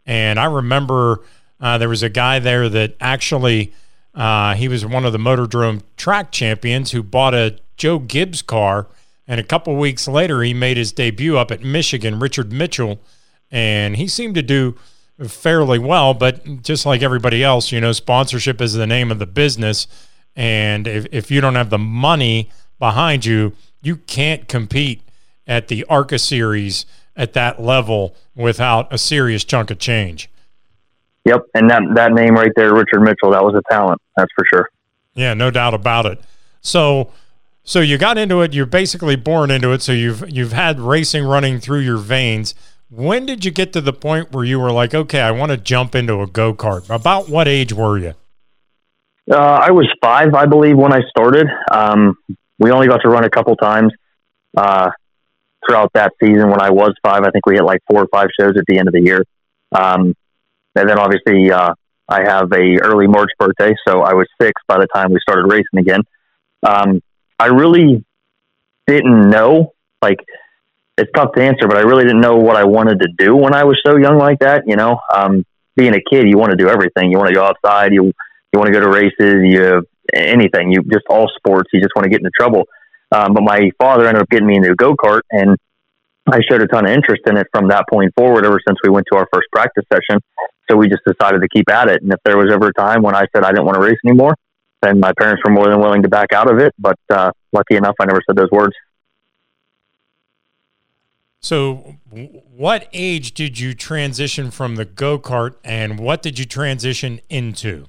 [0.05, 1.21] and I remember
[1.59, 3.73] uh, there was a guy there that actually
[4.13, 8.85] uh, he was one of the Motordrome track champions who bought a Joe Gibbs car,
[9.27, 12.19] and a couple weeks later he made his debut up at Michigan.
[12.19, 12.99] Richard Mitchell,
[13.49, 14.75] and he seemed to do
[15.27, 19.25] fairly well, but just like everybody else, you know, sponsorship is the name of the
[19.25, 19.87] business.
[20.35, 25.01] And if, if you don't have the money behind you, you can't compete
[25.47, 30.29] at the ARCA series at that level without a serious chunk of change.
[31.25, 31.45] Yep.
[31.53, 34.01] And that, that name right there, Richard Mitchell, that was a talent.
[34.15, 34.69] That's for sure.
[35.15, 36.21] Yeah, no doubt about it.
[36.61, 37.11] So,
[37.63, 38.53] so you got into it.
[38.53, 39.81] You're basically born into it.
[39.81, 42.55] So you've you've had racing running through your veins.
[42.91, 45.57] When did you get to the point where you were like, okay, I want to
[45.57, 46.89] jump into a go kart?
[46.89, 48.15] About what age were you?
[49.31, 51.47] Uh, I was five, I believe, when I started.
[51.71, 52.15] Um,
[52.57, 53.93] we only got to run a couple times
[54.57, 54.89] uh,
[55.67, 56.49] throughout that season.
[56.49, 58.79] When I was five, I think we hit like four or five shows at the
[58.79, 59.23] end of the year.
[59.71, 60.15] Um,
[60.75, 61.75] and then obviously, uh,
[62.07, 65.45] I have a early March birthday, so I was six by the time we started
[65.45, 66.01] racing again.
[66.63, 67.01] Um,
[67.37, 68.03] I really
[68.87, 70.19] didn't know like
[70.99, 73.53] it's tough to answer, but I really didn't know what I wanted to do when
[73.53, 74.63] I was so young like that.
[74.67, 75.45] You know, um,
[75.75, 77.11] being a kid, you want to do everything.
[77.11, 77.93] You want to go outside.
[77.93, 78.11] You
[78.51, 79.41] you want to go to races.
[79.43, 79.83] You
[80.13, 80.71] anything.
[80.71, 81.69] You just all sports.
[81.73, 82.65] You just want to get into trouble.
[83.11, 85.57] Um, but my father ended up getting me into a go kart, and
[86.31, 88.45] I showed a ton of interest in it from that point forward.
[88.45, 90.21] Ever since we went to our first practice session,
[90.69, 92.01] so we just decided to keep at it.
[92.03, 93.97] And if there was ever a time when I said I didn't want to race
[94.05, 94.35] anymore,
[94.81, 96.73] then my parents were more than willing to back out of it.
[96.77, 98.73] But uh, lucky enough, I never said those words.
[101.41, 107.21] So, what age did you transition from the go kart, and what did you transition
[107.29, 107.85] into?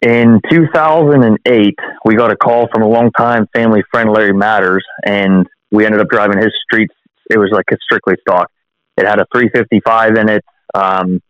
[0.00, 1.74] In 2008,
[2.04, 6.08] we got a call from a longtime family friend, Larry Matters, and we ended up
[6.08, 6.94] driving his streets.
[7.30, 8.50] It was like a strictly stock.
[8.96, 10.44] It had a 355 in it,
[10.74, 11.22] um,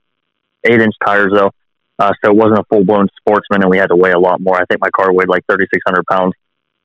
[0.65, 1.51] eight inch tires though.
[1.99, 4.41] Uh, so it wasn't a full blown sportsman, and we had to weigh a lot
[4.41, 4.57] more.
[4.57, 6.33] I think my car weighed like 3,600 pounds.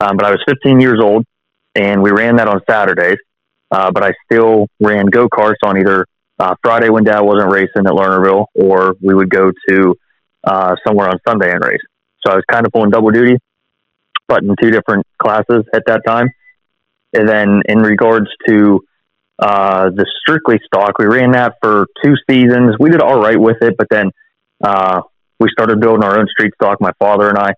[0.02, 1.26] Um, but I was 15 years old,
[1.74, 3.18] and we ran that on Saturdays.
[3.72, 6.06] Uh, but I still ran go karts on either
[6.40, 9.96] uh, Friday when Dad wasn't racing at Lernerville, or we would go to
[10.44, 11.82] uh, somewhere on Sunday and race.
[12.26, 13.38] So I was kind of pulling double duty,
[14.28, 16.30] but in two different classes at that time.
[17.14, 18.82] And then in regards to
[19.40, 22.76] uh, the strictly stock, we ran that for two seasons.
[22.80, 24.12] We did all right with it, but then
[24.64, 25.02] uh,
[25.40, 27.54] we started building our own street stock, my father and I,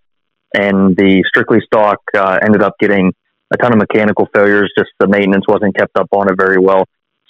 [0.54, 3.14] and the strictly stock uh, ended up getting
[3.52, 4.72] a ton of mechanical failures.
[4.78, 6.86] Just the maintenance wasn't kept up on it very well.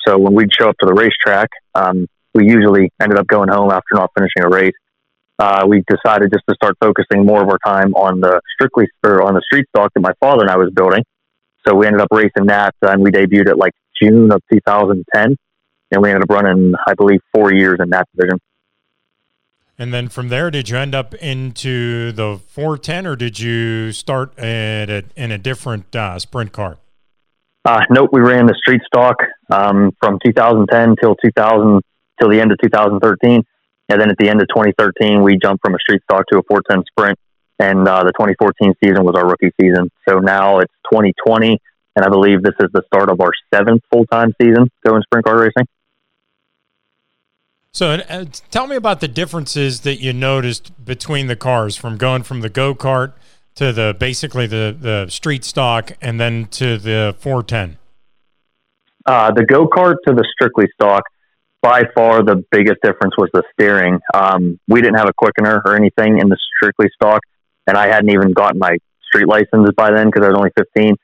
[0.07, 3.71] So when we'd show up to the racetrack, um, we usually ended up going home
[3.71, 4.73] after not finishing a race.
[5.37, 9.23] Uh, we decided just to start focusing more of our time on the strictly or
[9.23, 11.03] on the street stock that my father and I was building.
[11.67, 15.35] So we ended up racing that, and we debuted at like June of 2010,
[15.91, 18.39] and we ended up running, I believe, four years in that division.
[19.81, 24.37] And then from there, did you end up into the 410, or did you start
[24.37, 26.77] at a, in a different uh, sprint car?
[27.65, 29.17] Uh, nope, we ran the street stock
[29.51, 31.81] um, from 2010 till 2000
[32.19, 33.41] till the end of 2013,
[33.89, 36.43] and then at the end of 2013, we jumped from a street stock to a
[36.43, 37.17] 410 sprint,
[37.57, 39.89] and uh, the 2014 season was our rookie season.
[40.07, 41.57] So now it's 2020,
[41.95, 45.25] and I believe this is the start of our seventh full time season going sprint
[45.25, 45.65] car racing.
[47.73, 52.23] So, uh, tell me about the differences that you noticed between the cars from going
[52.23, 53.13] from the go kart
[53.55, 57.77] to the basically the the street stock and then to the 410.
[59.05, 61.03] Uh, the go kart to the strictly stock,
[61.61, 63.99] by far the biggest difference was the steering.
[64.13, 67.21] Um, we didn't have a quickener or anything in the strictly stock,
[67.67, 70.95] and I hadn't even gotten my street license by then because I was only 15.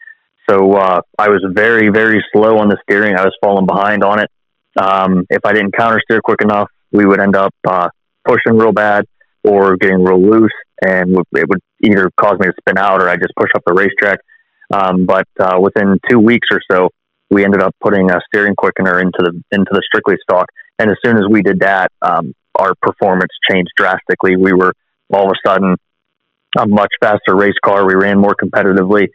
[0.50, 3.16] So uh, I was very, very slow on the steering.
[3.16, 4.30] I was falling behind on it.
[4.78, 7.90] Um, if I didn't counter steer quick enough, we would end up uh,
[8.26, 9.06] pushing real bad
[9.44, 10.52] or getting real loose,
[10.82, 13.74] and it would either cause me to spin out or I just push up the
[13.74, 14.20] racetrack.
[14.74, 16.90] Um, but uh, within two weeks or so,
[17.30, 20.48] we ended up putting a steering quickener into the into the strictly stock,
[20.80, 24.36] and as soon as we did that, um, our performance changed drastically.
[24.36, 24.74] We were
[25.14, 25.76] all of a sudden
[26.58, 27.86] a much faster race car.
[27.86, 29.08] We ran more competitively,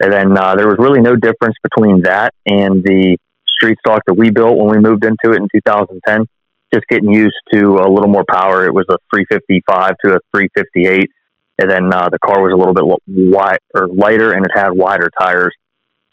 [0.00, 3.16] and then uh, there was really no difference between that and the
[3.62, 6.26] street stock that we built when we moved into it in 2010.
[6.74, 8.64] Just getting used to a little more power.
[8.64, 11.10] It was a 355 to a 358,
[11.58, 14.70] and then uh, the car was a little bit wide or lighter, and it had
[14.72, 15.54] wider tires.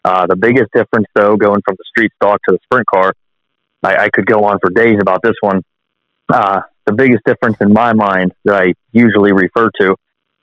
[0.04, 3.14] Uh, the biggest difference, though, going from the street stock to the sprint car,
[3.84, 5.64] I, I could go on for days about this one.
[6.28, 9.95] Uh, the biggest difference in my mind that I usually refer to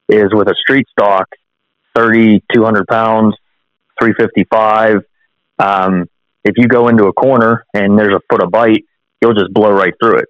[0.08, 1.26] is with a street stock,
[1.94, 3.34] 30, 200 pounds,
[4.00, 5.02] 355.
[5.58, 6.06] Um,
[6.46, 8.84] if you go into a corner and there's a foot of bite,
[9.20, 10.26] you'll just blow right through it.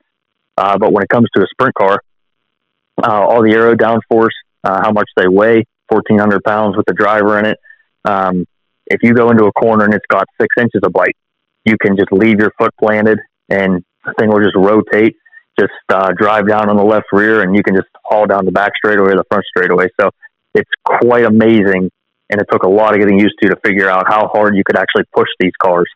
[0.56, 2.00] Uh, but when it comes to a sprint car,
[3.04, 4.30] uh, all the aero downforce,
[4.64, 7.58] uh, how much they weigh, 1,400 pounds with the driver in it.
[8.06, 8.46] Um,
[8.86, 11.16] if you go into a corner and it's got six inches of bite,
[11.66, 13.18] you can just leave your foot planted
[13.50, 15.16] and the thing will just rotate,
[15.60, 18.52] just uh, drive down on the left rear, and you can just haul down the
[18.52, 19.88] back straightaway or the front straightaway.
[20.00, 20.08] So
[20.54, 21.90] it's quite amazing
[22.30, 24.62] and it took a lot of getting used to to figure out how hard you
[24.64, 25.86] could actually push these cars.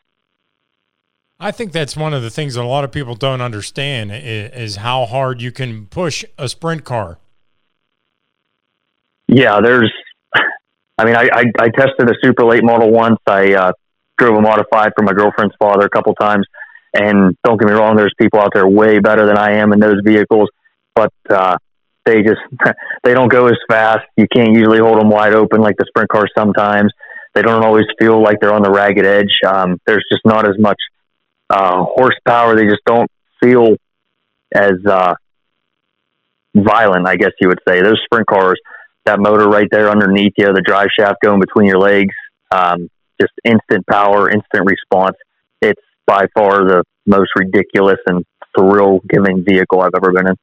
[1.43, 4.77] I think that's one of the things that a lot of people don't understand is,
[4.77, 7.19] how hard you can push a sprint car.
[9.27, 9.91] Yeah, there's.
[10.99, 13.17] I mean, I, I, I tested a super late model once.
[13.27, 13.73] I uh,
[14.19, 16.47] drove a modified for my girlfriend's father a couple times,
[16.93, 19.81] and don't get me wrong, there's people out there way better than I am in
[19.81, 20.51] those vehicles.
[20.95, 21.57] But uh,
[22.05, 22.41] they just
[23.03, 24.05] they don't go as fast.
[24.19, 26.93] You can't usually hold them wide open like the sprint cars sometimes.
[27.35, 29.33] They don't always feel like they're on the ragged edge.
[29.47, 30.77] Um, there's just not as much
[31.51, 32.57] uh, horsepower.
[32.57, 33.11] They just don't
[33.43, 33.77] feel
[34.55, 35.15] as uh,
[36.55, 37.83] violent, I guess you would say.
[37.83, 38.61] Those sprint cars,
[39.05, 42.15] that motor right there underneath you, the drive shaft going between your legs,
[42.51, 42.89] um,
[43.21, 45.17] just instant power, instant response.
[45.61, 48.25] It's by far the most ridiculous and
[48.57, 50.35] thrill giving vehicle I've ever been in.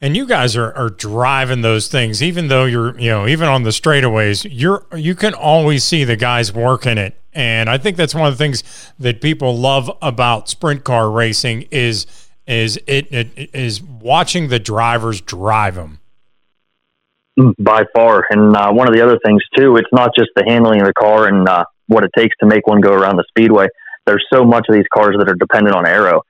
[0.00, 3.64] And you guys are, are driving those things, even though you're, you know, even on
[3.64, 7.20] the straightaways, you're, you can always see the guys working it.
[7.38, 8.64] And I think that's one of the things
[8.98, 12.04] that people love about sprint car racing is,
[12.48, 16.00] is it, it is watching the drivers drive them.
[17.60, 18.26] By far.
[18.30, 20.92] And uh, one of the other things too, it's not just the handling of the
[20.92, 23.68] car and uh, what it takes to make one go around the speedway.
[24.04, 26.22] There's so much of these cars that are dependent on aero.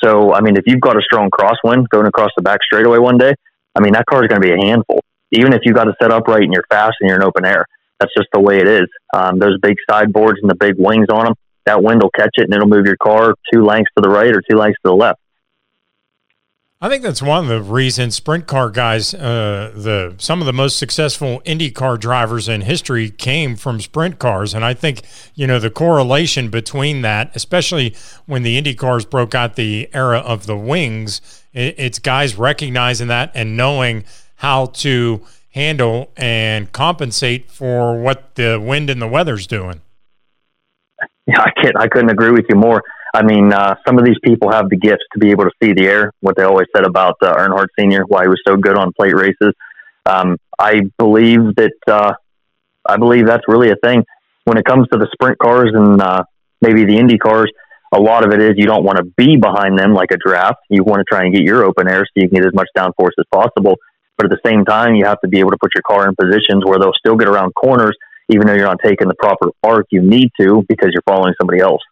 [0.00, 3.18] So, I mean, if you've got a strong crosswind going across the back straightaway one
[3.18, 3.34] day,
[3.74, 5.00] I mean, that car is going to be a handful.
[5.32, 7.44] Even if you got to set up right and you're fast and you're in open
[7.44, 7.66] air,
[8.02, 8.88] that's just the way it is.
[9.14, 11.34] Um, those big sideboards and the big wings on them,
[11.66, 14.34] that wind will catch it and it'll move your car two lengths to the right
[14.34, 15.20] or two lengths to the left.
[16.80, 20.52] I think that's one of the reasons sprint car guys, uh, the some of the
[20.52, 25.02] most successful Indy car drivers in history came from sprint cars, and I think
[25.36, 27.94] you know the correlation between that, especially
[28.26, 33.06] when the Indy cars broke out the era of the wings, it, it's guys recognizing
[33.06, 34.02] that and knowing
[34.34, 35.22] how to
[35.52, 39.80] handle and compensate for what the wind and the weather's doing.
[41.26, 41.76] Yeah, I can't.
[41.78, 42.82] I couldn't agree with you more.
[43.14, 45.72] I mean, uh, some of these people have the gifts to be able to see
[45.72, 46.12] the air.
[46.20, 49.14] What they always said about uh, Earnhardt Senior, why he was so good on plate
[49.14, 49.52] races.
[50.06, 52.12] Um, I believe that uh,
[52.88, 54.04] I believe that's really a thing
[54.44, 56.22] when it comes to the sprint cars and uh,
[56.60, 57.50] maybe the Indy cars.
[57.94, 60.58] A lot of it is you don't want to be behind them like a draft.
[60.70, 62.68] You want to try and get your open air so you can get as much
[62.76, 63.76] downforce as possible.
[64.16, 66.14] But at the same time, you have to be able to put your car in
[66.14, 67.96] positions where they'll still get around corners,
[68.28, 71.60] even though you're not taking the proper arc you need to because you're following somebody
[71.60, 71.82] else.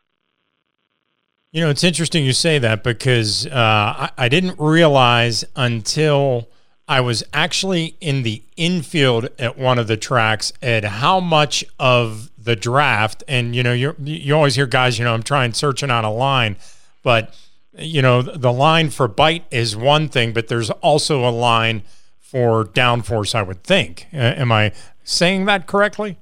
[1.53, 6.49] You know, it's interesting you say that because uh, I, I, didn't realize until
[6.87, 12.31] I was actually in the infield at one of the tracks at how much of
[12.39, 15.91] the draft, and you know, you you always hear guys, you know, I'm trying searching
[15.91, 16.57] on a line,
[17.03, 17.35] but
[17.77, 21.83] you know, the line for bite is one thing, but there's also a line
[22.31, 23.35] for downforce.
[23.35, 24.07] I would think.
[24.13, 24.73] Uh, am I
[25.03, 26.19] saying that correctly?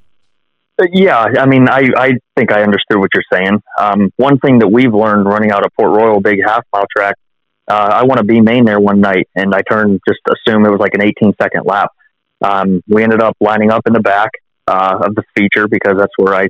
[0.92, 3.60] Yeah, I mean, I, I think I understood what you're saying.
[3.78, 7.16] Um, one thing that we've learned running out of Port Royal, big half mile track,
[7.68, 10.70] uh, I want to be main there one night, and I turned just assume it
[10.70, 11.90] was like an 18 second lap.
[12.42, 14.30] Um, we ended up lining up in the back
[14.68, 16.48] uh, of the feature because that's where I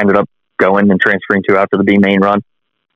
[0.00, 0.28] ended up
[0.58, 2.42] going and transferring to after the B main run.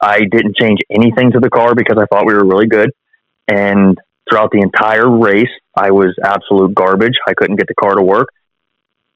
[0.00, 2.90] I didn't change anything to the car because I thought we were really good,
[3.46, 3.96] and
[4.28, 7.14] throughout the entire race, I was absolute garbage.
[7.26, 8.28] I couldn't get the car to work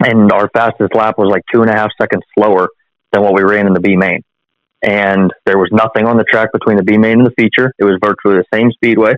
[0.04, 2.68] and our fastest lap was like two and a half seconds slower
[3.12, 4.22] than what we ran in the B main.
[4.82, 7.72] And there was nothing on the track between the B main and the feature.
[7.78, 9.14] It was virtually the same speedway.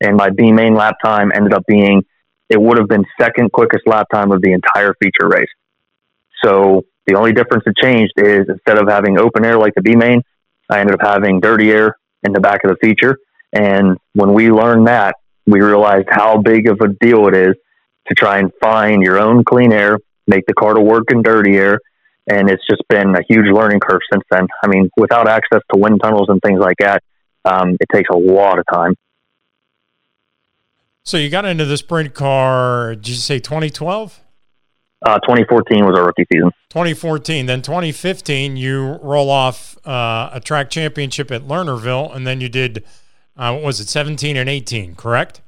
[0.00, 2.02] And my B main lap time ended up being,
[2.48, 5.50] it would have been second quickest lap time of the entire feature race.
[6.42, 9.94] So the only difference that changed is instead of having open air like the B
[9.94, 10.22] main,
[10.70, 13.18] I ended up having dirty air in the back of the feature.
[13.52, 15.16] And when we learned that,
[15.46, 17.54] we realized how big of a deal it is
[18.08, 21.56] to try and find your own clean air make the car to work in dirty
[21.56, 21.78] air.
[22.30, 24.46] And it's just been a huge learning curve since then.
[24.62, 27.02] I mean, without access to wind tunnels and things like that,
[27.44, 28.94] um, it takes a lot of time.
[31.04, 34.20] So you got into the sprint car, did you say 2012?
[35.04, 36.52] Uh, 2014 was our rookie season.
[36.70, 37.46] 2014.
[37.46, 42.84] Then 2015, you roll off uh, a track championship at Lernerville, and then you did,
[43.36, 45.40] uh, what was it, 17 and 18, correct?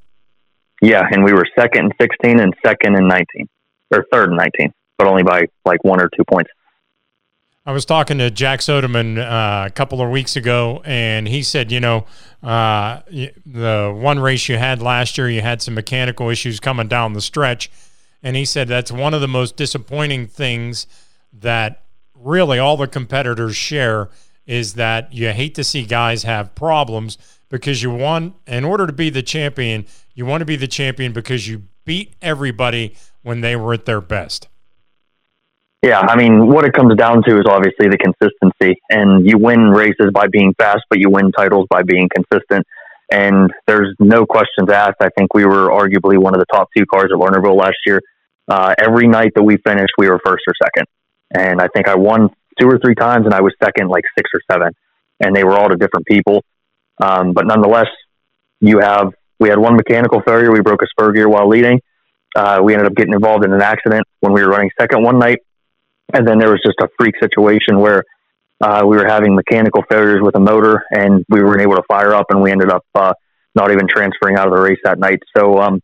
[0.82, 3.49] Yeah, and we were second in 16 and second in 19
[3.93, 6.51] or third and 19, but only by like one or two points.
[7.66, 11.72] I was talking to Jack Sodeman uh, a couple of weeks ago, and he said,
[11.72, 12.05] you know,
[12.43, 17.14] uh, the one race you had last year, you had some mechanical issues coming down
[17.14, 17.70] the stretch.
[18.22, 20.87] And he said that's one of the most disappointing things
[21.32, 24.11] that really all the competitors share
[24.47, 27.16] is that you hate to see guys have problems
[27.49, 31.12] because you want, in order to be the champion, you want to be the champion
[31.12, 34.49] because you beat everybody when they were at their best?
[35.82, 38.80] Yeah, I mean, what it comes down to is obviously the consistency.
[38.88, 42.66] And you win races by being fast, but you win titles by being consistent.
[43.12, 44.97] And there's no questions asked.
[45.03, 48.01] I think we were arguably one of the top two cars at Lernerville last year.
[48.49, 50.86] Uh, every night that we finished, we were first or second.
[51.36, 54.30] And I think I won two or three times, and I was second like six
[54.32, 54.72] or seven.
[55.20, 56.42] And they were all to different people.
[57.03, 57.88] Um, but nonetheless,
[58.61, 60.53] you have we had one mechanical failure.
[60.53, 61.80] We broke a spur gear while leading.
[62.36, 65.18] Uh, we ended up getting involved in an accident when we were running second one
[65.18, 65.38] night.
[66.12, 68.05] And then there was just a freak situation where
[68.61, 72.14] uh, we were having mechanical failures with a motor and we weren't able to fire
[72.14, 73.12] up and we ended up uh,
[73.55, 75.20] not even transferring out of the race that night.
[75.36, 75.80] So um,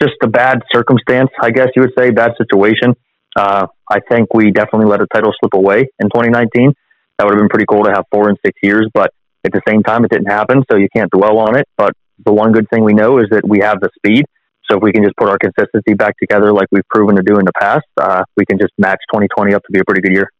[0.00, 2.94] just a bad circumstance, I guess you would say, bad situation.
[3.36, 6.72] Uh, I think we definitely let a title slip away in 2019.
[7.18, 9.12] That would have been pretty cool to have four and six years, but
[9.46, 11.66] at the same time, it didn't happen, so you can't dwell on it.
[11.76, 11.94] But
[12.24, 14.26] the one good thing we know is that we have the speed
[14.68, 17.38] so if we can just put our consistency back together like we've proven to do
[17.38, 20.12] in the past, uh, we can just match 2020 up to be a pretty good
[20.12, 20.30] year.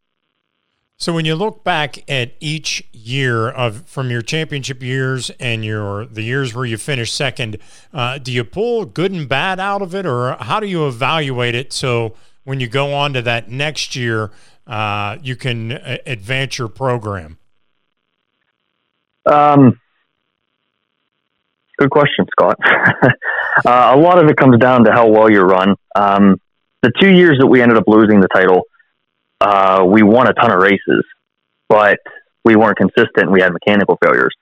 [0.98, 6.06] So when you look back at each year of from your championship years and your
[6.06, 7.58] the years where you finished second,
[7.92, 11.54] uh, do you pull good and bad out of it, or how do you evaluate
[11.54, 11.72] it?
[11.74, 14.30] So when you go on to that next year,
[14.66, 17.36] uh, you can uh, advance your program.
[19.26, 19.80] Um,
[21.78, 22.58] good question, Scott.
[23.64, 25.74] Uh, a lot of it comes down to how well you run.
[25.94, 26.38] Um,
[26.82, 28.64] the two years that we ended up losing the title,
[29.40, 31.02] uh, we won a ton of races,
[31.66, 31.98] but
[32.44, 33.32] we weren't consistent.
[33.32, 34.34] We had mechanical failures.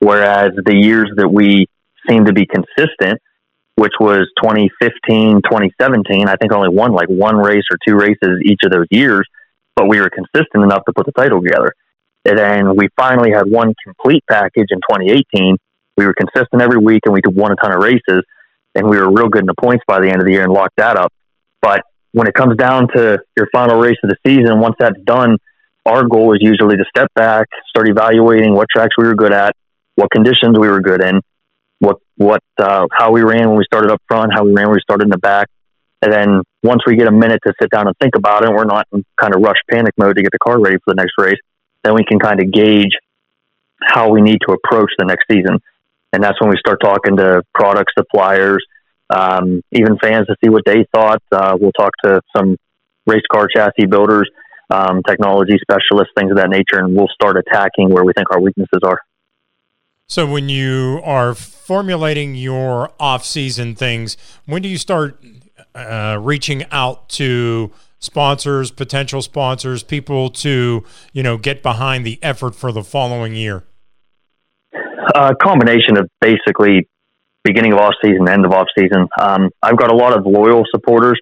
[0.00, 1.68] Whereas the years that we
[2.08, 3.20] seemed to be consistent,
[3.76, 6.28] which was 2015, 2017.
[6.28, 9.26] I think only won like one race or two races each of those years,
[9.76, 11.72] but we were consistent enough to put the title together.
[12.28, 15.56] And then we finally had one complete package in 2018.
[15.96, 18.22] We were consistent every week and we won a ton of races
[18.74, 20.52] and we were real good in the points by the end of the year and
[20.52, 21.10] locked that up.
[21.62, 21.80] But
[22.12, 25.38] when it comes down to your final race of the season, once that's done,
[25.86, 29.56] our goal is usually to step back, start evaluating what tracks we were good at,
[29.94, 31.22] what conditions we were good in,
[31.78, 34.74] what what uh, how we ran when we started up front, how we ran when
[34.74, 35.48] we started in the back,
[36.02, 38.64] and then once we get a minute to sit down and think about it, we're
[38.64, 41.12] not in kind of rush panic mode to get the car ready for the next
[41.18, 41.38] race.
[41.88, 42.92] Then we can kind of gauge
[43.80, 45.58] how we need to approach the next season,
[46.12, 48.62] and that's when we start talking to product suppliers,
[49.08, 51.22] um, even fans to see what they thought.
[51.32, 52.58] Uh, we'll talk to some
[53.06, 54.28] race car chassis builders,
[54.68, 58.40] um, technology specialists, things of that nature, and we'll start attacking where we think our
[58.42, 59.00] weaknesses are.
[60.08, 65.24] So when you are formulating your off-season things, when do you start
[65.74, 72.54] uh, reaching out to sponsors, potential sponsors, people to you know get behind the effort
[72.54, 73.64] for the following year?
[75.14, 76.88] A combination of basically
[77.44, 79.08] beginning of off season, end of off season.
[79.18, 81.18] Um, I've got a lot of loyal supporters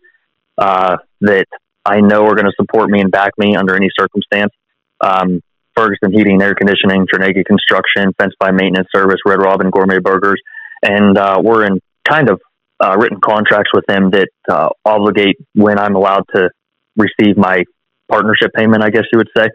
[0.59, 1.47] uh, that
[1.85, 4.53] I know are going to support me and back me under any circumstance.
[5.01, 5.41] Um,
[5.77, 10.41] Ferguson Heating and Air Conditioning, Ternega Construction, Fence by Maintenance Service, Red Robin Gourmet Burgers,
[10.83, 12.41] and uh, we're in kind of
[12.83, 16.51] uh, written contracts with them that uh, obligate when I'm allowed to
[16.97, 17.65] receive my
[18.09, 19.49] partnership payment, I guess you would say.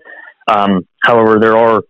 [0.48, 1.82] Um, however, there are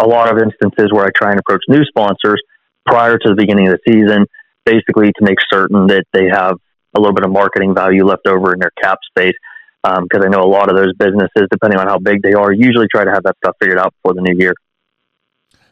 [0.00, 2.40] a lot of instances where I try and approach new sponsors
[2.86, 4.26] prior to the beginning of the season,
[4.64, 6.56] basically to make certain that they have
[6.96, 9.34] a little bit of marketing value left over in their cap space.
[9.82, 12.52] Because um, I know a lot of those businesses, depending on how big they are,
[12.52, 14.54] usually try to have that stuff figured out before the new year.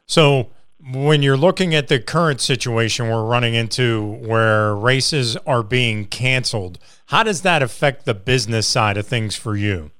[0.07, 0.51] So,
[0.93, 6.79] when you're looking at the current situation we're running into where races are being canceled,
[7.11, 9.91] how does that affect the business side of things for you?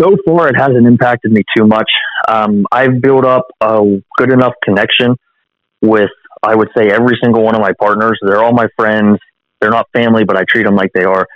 [0.00, 1.88] So far, it hasn't impacted me too much.
[2.28, 5.14] Um, I've built up a good enough connection
[5.80, 6.10] with,
[6.42, 8.18] I would say, every single one of my partners.
[8.20, 9.18] They're all my friends.
[9.60, 11.28] They're not family, but I treat them like they are.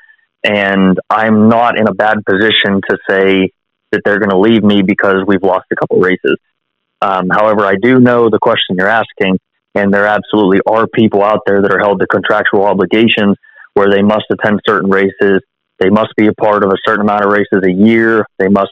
[0.42, 3.52] And I'm not in a bad position to say
[3.92, 6.36] that they're going to leave me because we've lost a couple races.
[7.00, 9.38] Um, however, I do know the question you're asking,
[9.76, 13.36] and there absolutely are people out there that are held to contractual obligations
[13.80, 15.40] where they must attend certain races
[15.80, 18.26] they must be a part of a certain amount of races a year.
[18.38, 18.70] They must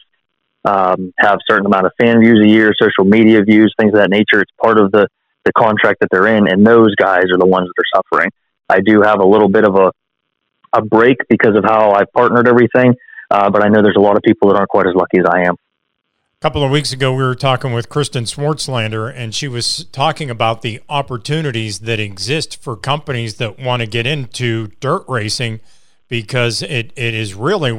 [0.65, 4.11] um, have certain amount of fan views a year, social media views, things of that
[4.11, 4.43] nature.
[4.43, 5.09] It's part of the,
[5.47, 8.31] the contract that they're in, and those guys are the ones that are suffering.
[8.69, 9.91] I do have a little bit of a,
[10.77, 12.95] a break because of how I've partnered everything,
[13.31, 15.25] uh, but I know there's a lot of people that aren't quite as lucky as
[15.25, 15.57] I am.
[16.41, 20.31] A couple of weeks ago, we were talking with Kristen Swartzlander, and she was talking
[20.31, 25.61] about the opportunities that exist for companies that want to get into dirt racing–
[26.09, 27.71] because it, it is really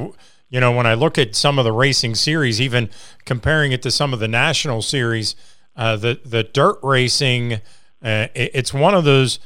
[0.50, 2.90] you know when I look at some of the racing series, even
[3.26, 5.36] comparing it to some of the national series,
[5.76, 7.54] uh, the the dirt racing,
[8.02, 9.40] uh, it, it's one of those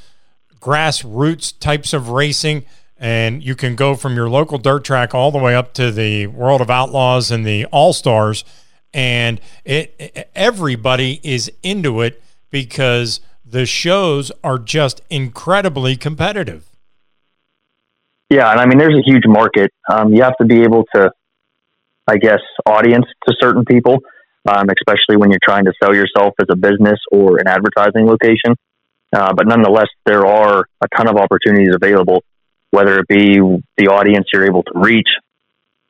[0.60, 2.66] grassroots types of racing.
[2.96, 6.28] And you can go from your local dirt track all the way up to the
[6.28, 8.46] World of Outlaws and the All Stars,
[8.94, 16.70] and it everybody is into it because the shows are just incredibly competitive.
[18.30, 19.72] Yeah, and I mean, there's a huge market.
[19.92, 21.12] Um, you have to be able to,
[22.08, 24.00] I guess, audience to certain people,
[24.48, 28.56] um, especially when you're trying to sell yourself as a business or an advertising location.
[29.16, 32.24] Uh, but nonetheless, there are a ton of opportunities available,
[32.72, 33.38] whether it be
[33.78, 35.10] the audience you're able to reach,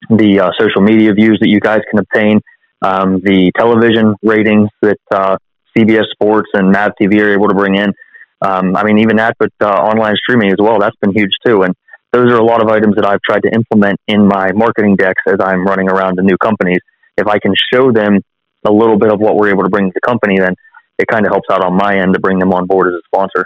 [0.10, 2.42] the uh, social media views that you guys can obtain,
[2.84, 5.38] um, the television ratings that uh,
[5.76, 7.94] CBS Sports and MAV TV are able to bring in.
[8.42, 10.80] Um, I mean, even that, but uh, online streaming as well.
[10.80, 11.64] That's been huge too.
[11.64, 11.74] And
[12.12, 15.22] those are a lot of items that I've tried to implement in my marketing decks
[15.28, 16.80] as I'm running around to new companies.
[17.18, 18.20] If I can show them
[18.66, 20.56] a little bit of what we're able to bring to the company, then
[21.00, 23.02] it kind of helps out on my end to bring them on board as a
[23.06, 23.46] sponsor.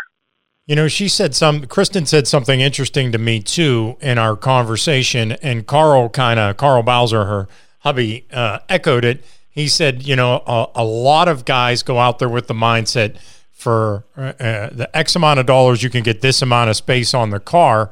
[0.65, 5.31] You know, she said some, Kristen said something interesting to me too in our conversation,
[5.31, 7.47] and Carl kind of, Carl Bowser, her
[7.88, 9.23] hubby, uh, echoed it.
[9.49, 13.17] He said, you know, a, a, lot of guys go out there with the mindset
[13.53, 17.13] for uh, uh the X amount of dollars, you can get this amount of space
[17.13, 17.91] on the car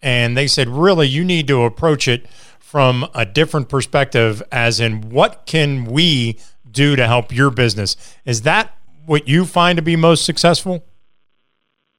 [0.00, 2.26] and they said, really, you need to approach it
[2.58, 6.38] from a different perspective, as in, what can we
[6.70, 7.96] do to help your business?
[8.24, 10.84] Is that what you find to be most successful?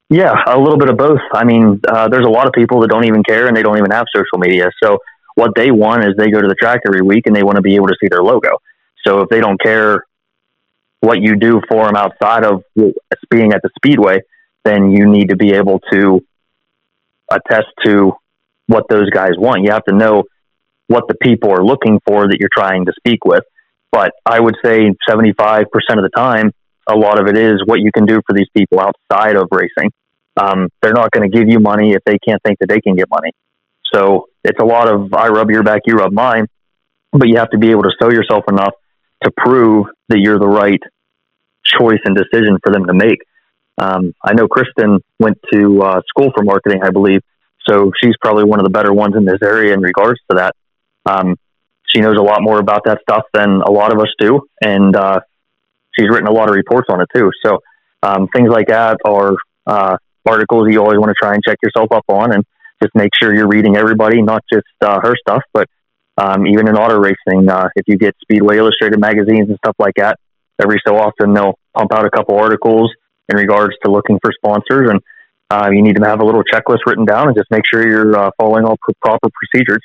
[0.10, 1.22] Yeah, a little bit of both.
[1.34, 3.78] I mean, uh, there's a lot of people that don't even care and they don't
[3.78, 4.70] even have social media.
[4.84, 4.98] So
[5.36, 7.62] what they want is they go to the track every week and they want to
[7.62, 8.58] be able to see their logo.
[9.06, 10.06] So if they don't care
[11.02, 12.64] what you do for them outside of
[13.30, 14.22] being at the speedway,
[14.64, 16.24] then you need to be able to
[17.30, 18.14] attest to
[18.68, 19.64] what those guys want.
[19.64, 20.24] You have to know
[20.88, 23.44] what the people are looking for that you're trying to speak with.
[23.92, 26.52] But I would say 75% of the time,
[26.88, 29.92] a lot of it is what you can do for these people outside of racing.
[30.36, 32.96] Um, they're not going to give you money if they can't think that they can
[32.96, 33.32] get money.
[33.94, 36.48] So it's a lot of I rub your back, you rub mine,
[37.12, 38.74] but you have to be able to sell yourself enough
[39.24, 40.82] to prove that you're the right
[41.66, 43.20] choice and decision for them to make.
[43.78, 47.22] Um, I know Kristen went to uh, school for marketing, I believe,
[47.68, 50.56] so she's probably one of the better ones in this area in regards to that.
[51.06, 51.36] Um,
[51.88, 54.96] she knows a lot more about that stuff than a lot of us do, and
[54.96, 55.20] uh,
[55.98, 57.32] she's written a lot of reports on it too.
[57.46, 57.60] So
[58.02, 59.36] um, things like that are
[59.66, 62.44] uh, articles you always want to try and check yourself up on, and
[62.84, 65.68] just make sure you're reading everybody, not just uh, her stuff, but
[66.18, 67.50] um, even in auto racing.
[67.50, 70.20] Uh, if you get Speedway Illustrated magazines and stuff like that,
[70.62, 72.92] every so often they'll pump out a couple articles
[73.30, 75.00] in regards to looking for sponsors, and
[75.50, 78.18] uh, you need to have a little checklist written down and just make sure you're
[78.18, 79.82] uh, following all pr- proper procedures.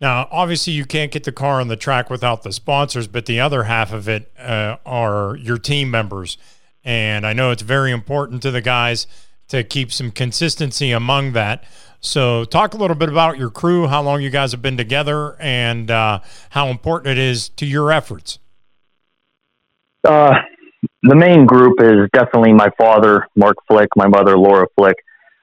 [0.00, 3.40] Now, obviously, you can't get the car on the track without the sponsors, but the
[3.40, 6.38] other half of it uh, are your team members.
[6.84, 9.08] And I know it's very important to the guys
[9.48, 11.64] to keep some consistency among that.
[12.00, 15.36] So, talk a little bit about your crew, how long you guys have been together,
[15.40, 16.20] and uh,
[16.50, 18.38] how important it is to your efforts.
[20.06, 20.34] Uh,
[21.02, 24.96] the main group is definitely my father, Mark Flick, my mother, Laura Flick,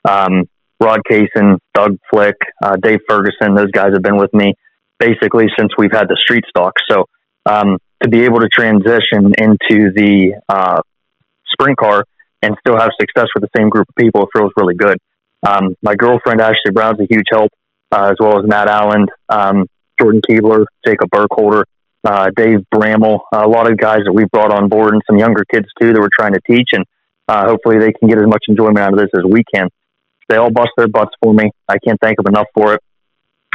[0.08, 0.48] um,
[0.80, 3.54] Rod Kaysen, Doug Flick, uh, Dave Ferguson.
[3.56, 4.54] Those guys have been with me
[5.00, 6.74] basically since we've had the street stock.
[6.90, 7.06] So
[7.46, 10.82] um, to be able to transition into the uh,
[11.52, 12.06] sprint car
[12.46, 14.98] and still have success with the same group of people it feels really good.
[15.46, 17.52] Um, my girlfriend Ashley Brown's a huge help,
[17.92, 19.66] uh, as well as Matt Allen, um,
[20.00, 21.66] Jordan Keebler, Jacob Burkholder,
[22.04, 25.44] uh, Dave Bramble, a lot of guys that we've brought on board, and some younger
[25.52, 26.86] kids too that we're trying to teach, and
[27.28, 29.70] uh, hopefully they can get as much enjoyment out of this as we can.
[30.30, 31.52] They all bust their butts for me.
[31.68, 32.82] I can't thank them enough for it.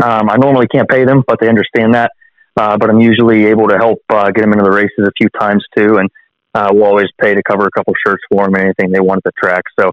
[0.02, 2.10] Um, I normally can't pay them, but they understand that.
[2.56, 5.28] Uh, but I'm usually able to help uh, get them into the races a few
[5.38, 6.08] times too, and
[6.54, 9.32] uh, we'll always pay to cover a couple shirts for them, anything they want at
[9.32, 9.62] the track.
[9.78, 9.92] So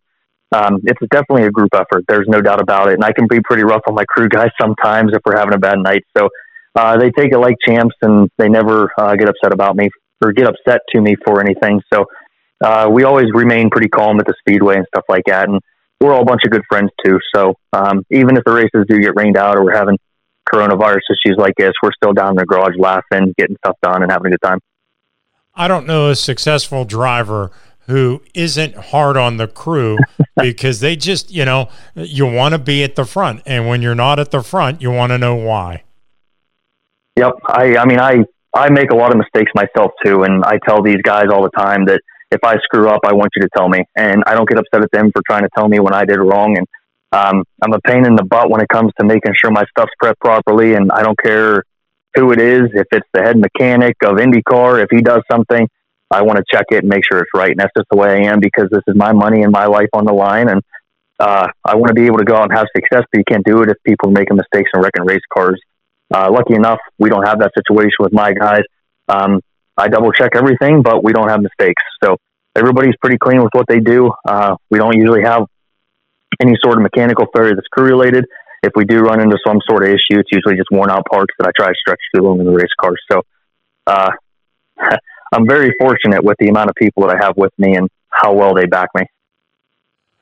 [0.56, 2.06] um, it's definitely a group effort.
[2.08, 2.94] There's no doubt about it.
[2.96, 5.60] And I can be pretty rough on my crew guys sometimes if we're having a
[5.60, 6.04] bad night.
[6.18, 6.30] So
[6.76, 9.90] uh, they take it like champs, and they never uh, get upset about me
[10.24, 11.82] or get upset to me for anything.
[11.94, 12.06] So
[12.64, 15.50] uh, we always remain pretty calm at the speedway and stuff like that.
[15.50, 15.60] And
[16.00, 17.20] we're all a bunch of good friends too.
[17.36, 19.98] So um, even if the races do get rained out or we're having
[20.52, 24.12] coronavirus issues like this, we're still down in the garage laughing, getting stuff done, and
[24.12, 24.60] having a good time.
[25.58, 27.52] I don't know a successful driver
[27.88, 29.98] who isn't hard on the crew
[30.36, 33.42] because they just, you know, you want to be at the front.
[33.46, 35.84] And when you're not at the front, you want to know why.
[37.16, 37.34] Yep.
[37.48, 40.24] I, I mean, I, I make a lot of mistakes myself too.
[40.24, 43.32] And I tell these guys all the time that if I screw up, I want
[43.36, 43.84] you to tell me.
[43.96, 46.20] And I don't get upset at them for trying to tell me when I did
[46.20, 46.56] wrong.
[46.58, 46.68] And
[47.14, 49.94] um, I'm a pain in the butt when it comes to making sure my stuff's
[50.04, 50.76] prepped properly.
[50.76, 51.64] And I don't care
[52.18, 55.68] who it is, if it's the head mechanic of IndyCar, if he does something,
[56.10, 57.52] I want to check it and make sure it's right.
[57.52, 59.90] And that's just the way I am because this is my money and my life
[59.94, 60.50] on the line.
[60.50, 60.62] And
[61.20, 63.46] uh, I want to be able to go out and have success, but you can't
[63.46, 65.60] do it if people are making mistakes and wrecking race cars.
[66.14, 68.64] Uh, lucky enough, we don't have that situation with my guys.
[69.10, 69.42] Um,
[69.78, 71.82] I double check everything, but we don't have mistakes.
[72.04, 72.18] So
[72.56, 74.12] everybody's pretty clean with what they do.
[74.28, 75.46] Uh, we don't usually have
[76.42, 78.26] any sort of mechanical failure that's crew related.
[78.64, 81.34] If we do run into some sort of issue, it's usually just worn out parts
[81.40, 82.94] that I try to stretch through them in the race car.
[83.12, 83.22] So
[83.86, 84.12] uh,
[85.34, 88.34] I'm very fortunate with the amount of people that I have with me and how
[88.34, 89.04] well they back me.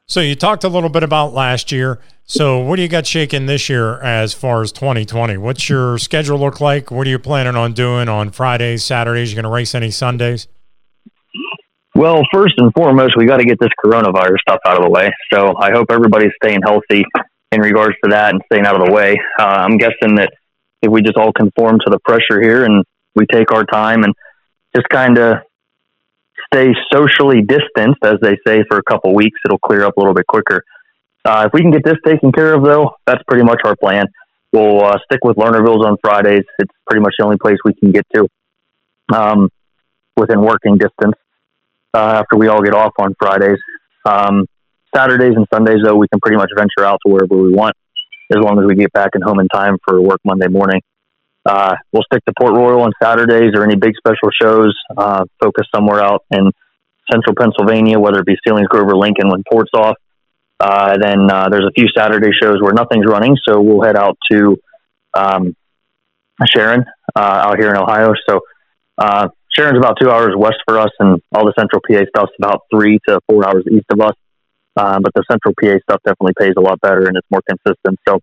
[0.07, 1.99] So you talked a little bit about last year.
[2.25, 5.38] So what do you got shaking this year as far as 2020?
[5.38, 6.91] What's your schedule look like?
[6.91, 9.31] What are you planning on doing on Fridays, Saturdays?
[9.31, 10.47] You going to race any Sundays?
[11.95, 15.09] Well, first and foremost, we got to get this coronavirus stuff out of the way.
[15.33, 17.03] So I hope everybody's staying healthy
[17.55, 19.17] in regards to that and staying out of the way.
[19.39, 20.31] Uh, I'm guessing that
[20.81, 22.83] if we just all conform to the pressure here and
[23.15, 24.13] we take our time and
[24.75, 25.37] just kind of
[26.53, 29.39] stay socially distanced, as they say, for a couple weeks.
[29.45, 30.63] It'll clear up a little bit quicker.
[31.23, 34.05] Uh, if we can get this taken care of, though, that's pretty much our plan.
[34.51, 36.43] We'll uh, stick with Lernerville's on Fridays.
[36.59, 38.27] It's pretty much the only place we can get to
[39.13, 39.49] um,
[40.15, 41.15] within working distance
[41.93, 43.57] uh, after we all get off on Fridays.
[44.05, 44.45] Um,
[44.95, 47.75] Saturdays and Sundays, though, we can pretty much venture out to wherever we want
[48.31, 50.81] as long as we get back and home in time for work Monday morning.
[51.45, 54.73] Uh, we'll stick to Port Royal on Saturdays or any big special shows.
[54.97, 56.49] Uh, focus somewhere out in
[57.11, 59.95] central Pennsylvania, whether it be Selinsgrove or Lincoln when Port's off.
[60.59, 64.17] Uh, then uh, there's a few Saturday shows where nothing's running, so we'll head out
[64.31, 64.57] to
[65.13, 65.55] um,
[66.55, 66.85] Sharon
[67.15, 68.13] uh, out here in Ohio.
[68.27, 68.39] So
[68.97, 72.61] uh, Sharon's about two hours west for us, and all the Central PA stuff's about
[72.73, 74.15] three to four hours east of us.
[74.78, 77.99] Um, but the Central PA stuff definitely pays a lot better and it's more consistent.
[78.07, 78.19] So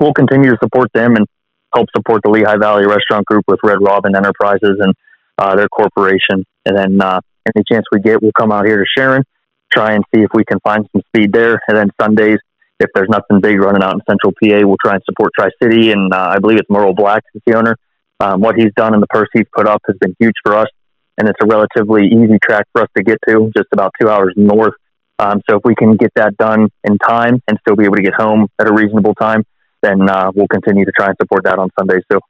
[0.00, 1.26] we'll continue to support them and
[1.74, 4.94] help support the Lehigh Valley Restaurant Group with Red Robin Enterprises and
[5.38, 6.44] uh, their corporation.
[6.66, 9.24] And then uh, any chance we get, we'll come out here to Sharon,
[9.72, 11.60] try and see if we can find some speed there.
[11.68, 12.38] And then Sundays,
[12.80, 15.92] if there's nothing big running out in Central PA, we'll try and support Tri City.
[15.92, 17.76] And uh, I believe it's Merle Black, is the owner.
[18.20, 20.68] Um, what he's done and the purse he's put up has been huge for us.
[21.16, 24.32] And it's a relatively easy track for us to get to, just about two hours
[24.36, 24.74] north.
[25.20, 28.02] Um, so if we can get that done in time and still be able to
[28.02, 29.44] get home at a reasonable time,
[29.82, 32.20] then uh, we'll continue to try and support that on Sundays too.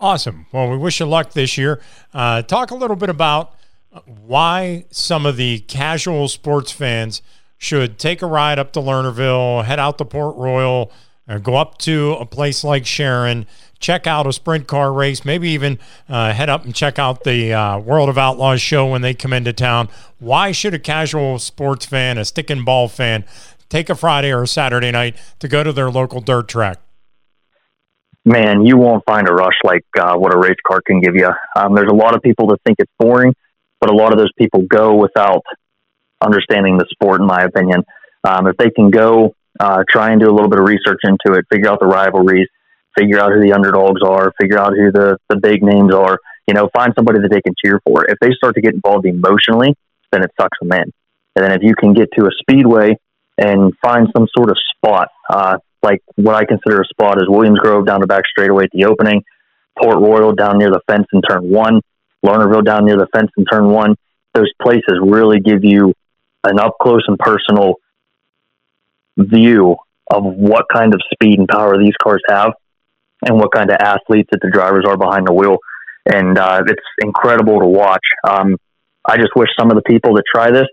[0.00, 0.46] Awesome.
[0.52, 1.80] Well, we wish you luck this year.
[2.12, 3.54] Uh, talk a little bit about
[4.04, 7.22] why some of the casual sports fans
[7.56, 10.92] should take a ride up to Lernerville, head out to Port Royal,
[11.42, 13.46] go up to a place like Sharon,
[13.80, 17.52] check out a sprint car race, maybe even uh, head up and check out the
[17.52, 19.88] uh, World of Outlaws show when they come into town.
[20.18, 23.24] Why should a casual sports fan, a stick and ball fan,
[23.68, 26.78] take a Friday or a Saturday night to go to their local dirt track?
[28.24, 31.30] Man, you won't find a rush like uh, what a race car can give you.
[31.56, 33.34] Um, there's a lot of people that think it's boring,
[33.80, 35.42] but a lot of those people go without
[36.20, 37.84] understanding the sport, in my opinion.
[38.24, 41.38] Um, if they can go, uh, try and do a little bit of research into
[41.38, 42.48] it, figure out the rivalries,
[42.98, 46.54] figure out who the underdogs are, figure out who the, the big names are, you
[46.54, 48.04] know, find somebody that they can cheer for.
[48.06, 49.76] If they start to get involved emotionally,
[50.10, 50.92] then it sucks them in.
[51.36, 52.96] And then if you can get to a speedway
[53.36, 57.60] and find some sort of spot, uh, like what I consider a spot is Williams
[57.60, 59.22] Grove down the back straightaway at the opening,
[59.80, 61.80] Port Royal down near the fence in turn one,
[62.24, 63.94] Lernerville down near the fence in turn one.
[64.34, 65.94] Those places really give you
[66.44, 67.74] an up close and personal
[69.16, 69.76] view
[70.10, 72.52] of what kind of speed and power these cars have
[73.22, 75.58] and what kind of athletes that the drivers are behind the wheel.
[76.06, 78.04] And uh, it's incredible to watch.
[78.26, 78.56] Um,
[79.06, 80.66] I just wish some of the people that try this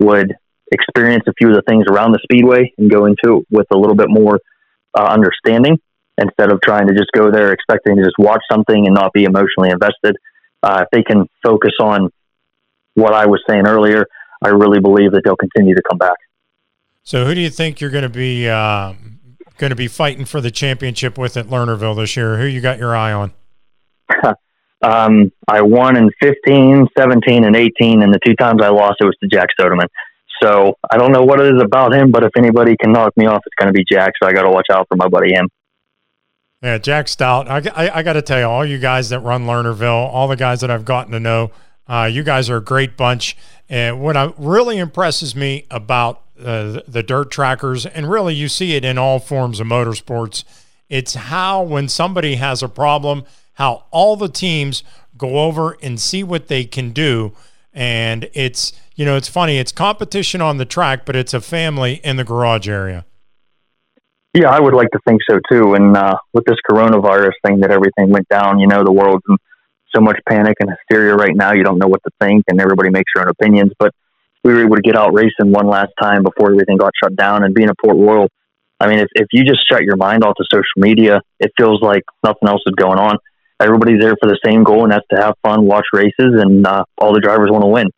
[0.00, 0.34] would
[0.72, 3.76] experience a few of the things around the speedway and go into it with a
[3.76, 4.40] little bit more
[4.98, 5.78] uh, understanding
[6.18, 9.24] instead of trying to just go there expecting to just watch something and not be
[9.24, 10.16] emotionally invested.
[10.62, 12.10] Uh, if they can focus on
[12.94, 14.06] what I was saying earlier,
[14.42, 16.16] I really believe that they'll continue to come back.
[17.02, 18.94] So, who do you think you're going to be uh,
[19.58, 22.38] going to be fighting for the championship with at Lernerville this year?
[22.38, 23.32] Who you got your eye on?
[24.82, 29.04] um, I won in 15, 17, and 18, and the two times I lost, it
[29.04, 29.88] was to Jack Sodeman.
[30.42, 33.26] So I don't know what it is about him, but if anybody can knock me
[33.26, 34.12] off, it's going to be Jack.
[34.22, 35.48] So I got to watch out for my buddy him.
[36.62, 37.46] Yeah, Jack Stout.
[37.48, 40.36] I, I, I got to tell you, all you guys that run Lernerville, all the
[40.36, 41.50] guys that I've gotten to know,
[41.86, 43.36] uh, you guys are a great bunch.
[43.68, 48.74] And what I, really impresses me about uh, the dirt trackers, and really you see
[48.76, 50.44] it in all forms of motorsports,
[50.88, 53.24] it's how when somebody has a problem,
[53.54, 54.82] how all the teams
[55.16, 57.32] go over and see what they can do.
[57.72, 62.00] And it's, you know, it's funny, it's competition on the track, but it's a family
[62.04, 63.04] in the garage area.
[64.32, 65.74] Yeah, I would like to think so too.
[65.74, 69.36] And uh, with this coronavirus thing that everything went down, you know, the world's in
[69.94, 71.52] so much panic and hysteria right now.
[71.52, 73.72] You don't know what to think, and everybody makes their own opinions.
[73.78, 73.94] But
[74.44, 77.42] we were able to get out racing one last time before everything got shut down.
[77.42, 78.28] And being a Port Royal,
[78.78, 81.80] I mean, if, if you just shut your mind off to social media, it feels
[81.80, 83.16] like nothing else is going on.
[83.60, 86.84] Everybody's there for the same goal, and that's to have fun, watch races, and uh,
[86.98, 87.88] all the drivers want to win.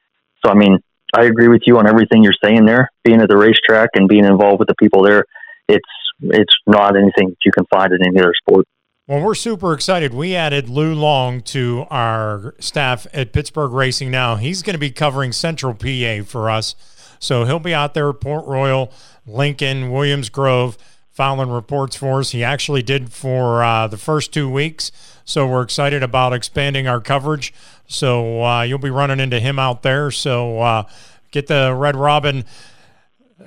[0.45, 0.79] So, I mean,
[1.17, 2.91] I agree with you on everything you're saying there.
[3.05, 5.25] Being at the racetrack and being involved with the people there,
[5.69, 5.89] it's
[6.21, 8.67] it's not anything that you can find in any other sport.
[9.09, 10.13] Well, we're super excited.
[10.13, 14.35] We added Lou Long to our staff at Pittsburgh Racing now.
[14.35, 16.75] He's going to be covering Central PA for us.
[17.21, 18.93] So he'll be out there at Port Royal,
[19.25, 20.77] Lincoln, Williams Grove,
[21.13, 22.33] filing reports for us.
[22.33, 24.91] He actually did for uh, the first two weeks.
[25.25, 27.55] So we're excited about expanding our coverage.
[27.87, 30.11] So uh, you'll be running into him out there.
[30.11, 30.83] So uh,
[31.31, 32.45] get the Red Robin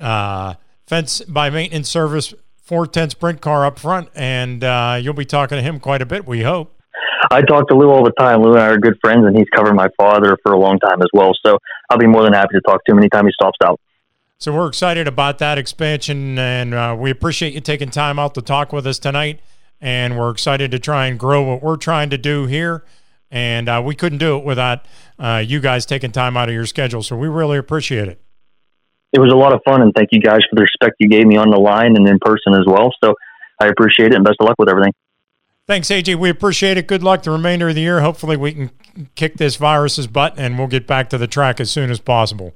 [0.00, 0.54] uh,
[0.86, 2.32] fence by maintenance service
[2.70, 6.24] 410 sprint car up front, and uh, you'll be talking to him quite a bit,
[6.24, 6.72] we hope.
[7.32, 8.42] I talk to Lou all the time.
[8.42, 11.02] Lou and I are good friends, and he's covered my father for a long time
[11.02, 11.32] as well.
[11.44, 11.58] So
[11.90, 13.80] I'll be more than happy to talk to him anytime he stops out.
[14.38, 18.40] So we're excited about that expansion, and uh, we appreciate you taking time out to
[18.40, 19.40] talk with us tonight.
[19.80, 22.84] And we're excited to try and grow what we're trying to do here.
[23.32, 24.86] And uh, we couldn't do it without
[25.18, 27.02] uh, you guys taking time out of your schedule.
[27.02, 28.22] So we really appreciate it
[29.12, 31.26] it was a lot of fun, and thank you guys for the respect you gave
[31.26, 32.90] me on the line and in person as well.
[33.02, 33.14] So
[33.60, 34.92] I appreciate it, and best of luck with everything.
[35.66, 36.16] Thanks, AJ.
[36.16, 36.86] We appreciate it.
[36.86, 38.00] Good luck the remainder of the year.
[38.00, 38.70] Hopefully, we can
[39.14, 42.54] kick this virus's butt, and we'll get back to the track as soon as possible.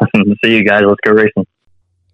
[0.44, 0.82] See you guys.
[0.86, 1.46] Let's go racing.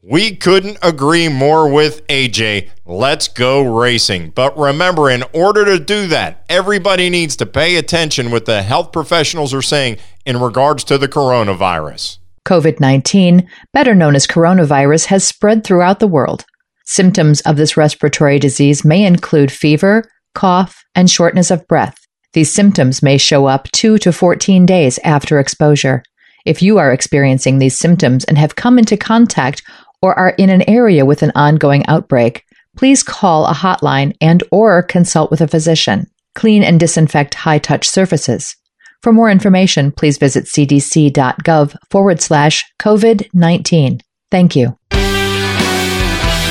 [0.04, 2.70] We couldn't agree more with AJ.
[2.84, 4.30] Let's go racing.
[4.30, 8.90] But remember, in order to do that, everybody needs to pay attention what the health
[8.90, 12.18] professionals are saying in regards to the coronavirus.
[12.46, 16.44] COVID 19, better known as coronavirus, has spread throughout the world.
[16.84, 21.96] Symptoms of this respiratory disease may include fever, cough, and shortness of breath.
[22.32, 26.02] These symptoms may show up 2 to 14 days after exposure.
[26.44, 29.62] If you are experiencing these symptoms and have come into contact
[30.00, 32.44] or are in an area with an ongoing outbreak,
[32.76, 36.10] please call a hotline and or consult with a physician.
[36.34, 38.56] Clean and disinfect high-touch surfaces.
[39.02, 44.00] For more information, please visit cdc.gov forward slash COVID-19.
[44.30, 44.76] Thank you.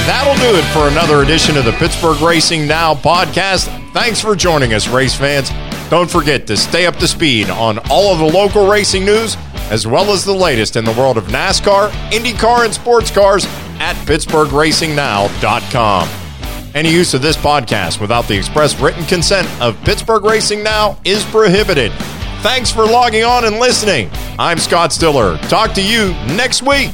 [0.05, 3.67] That'll do it for another edition of the Pittsburgh Racing Now podcast.
[3.93, 5.51] Thanks for joining us, race fans.
[5.89, 9.37] Don't forget to stay up to speed on all of the local racing news,
[9.69, 13.45] as well as the latest in the world of NASCAR, IndyCar, and sports cars
[13.79, 16.09] at PittsburghRacingNow.com.
[16.73, 21.23] Any use of this podcast without the express written consent of Pittsburgh Racing Now is
[21.25, 21.91] prohibited.
[22.41, 24.09] Thanks for logging on and listening.
[24.39, 25.37] I'm Scott Stiller.
[25.47, 26.89] Talk to you next week.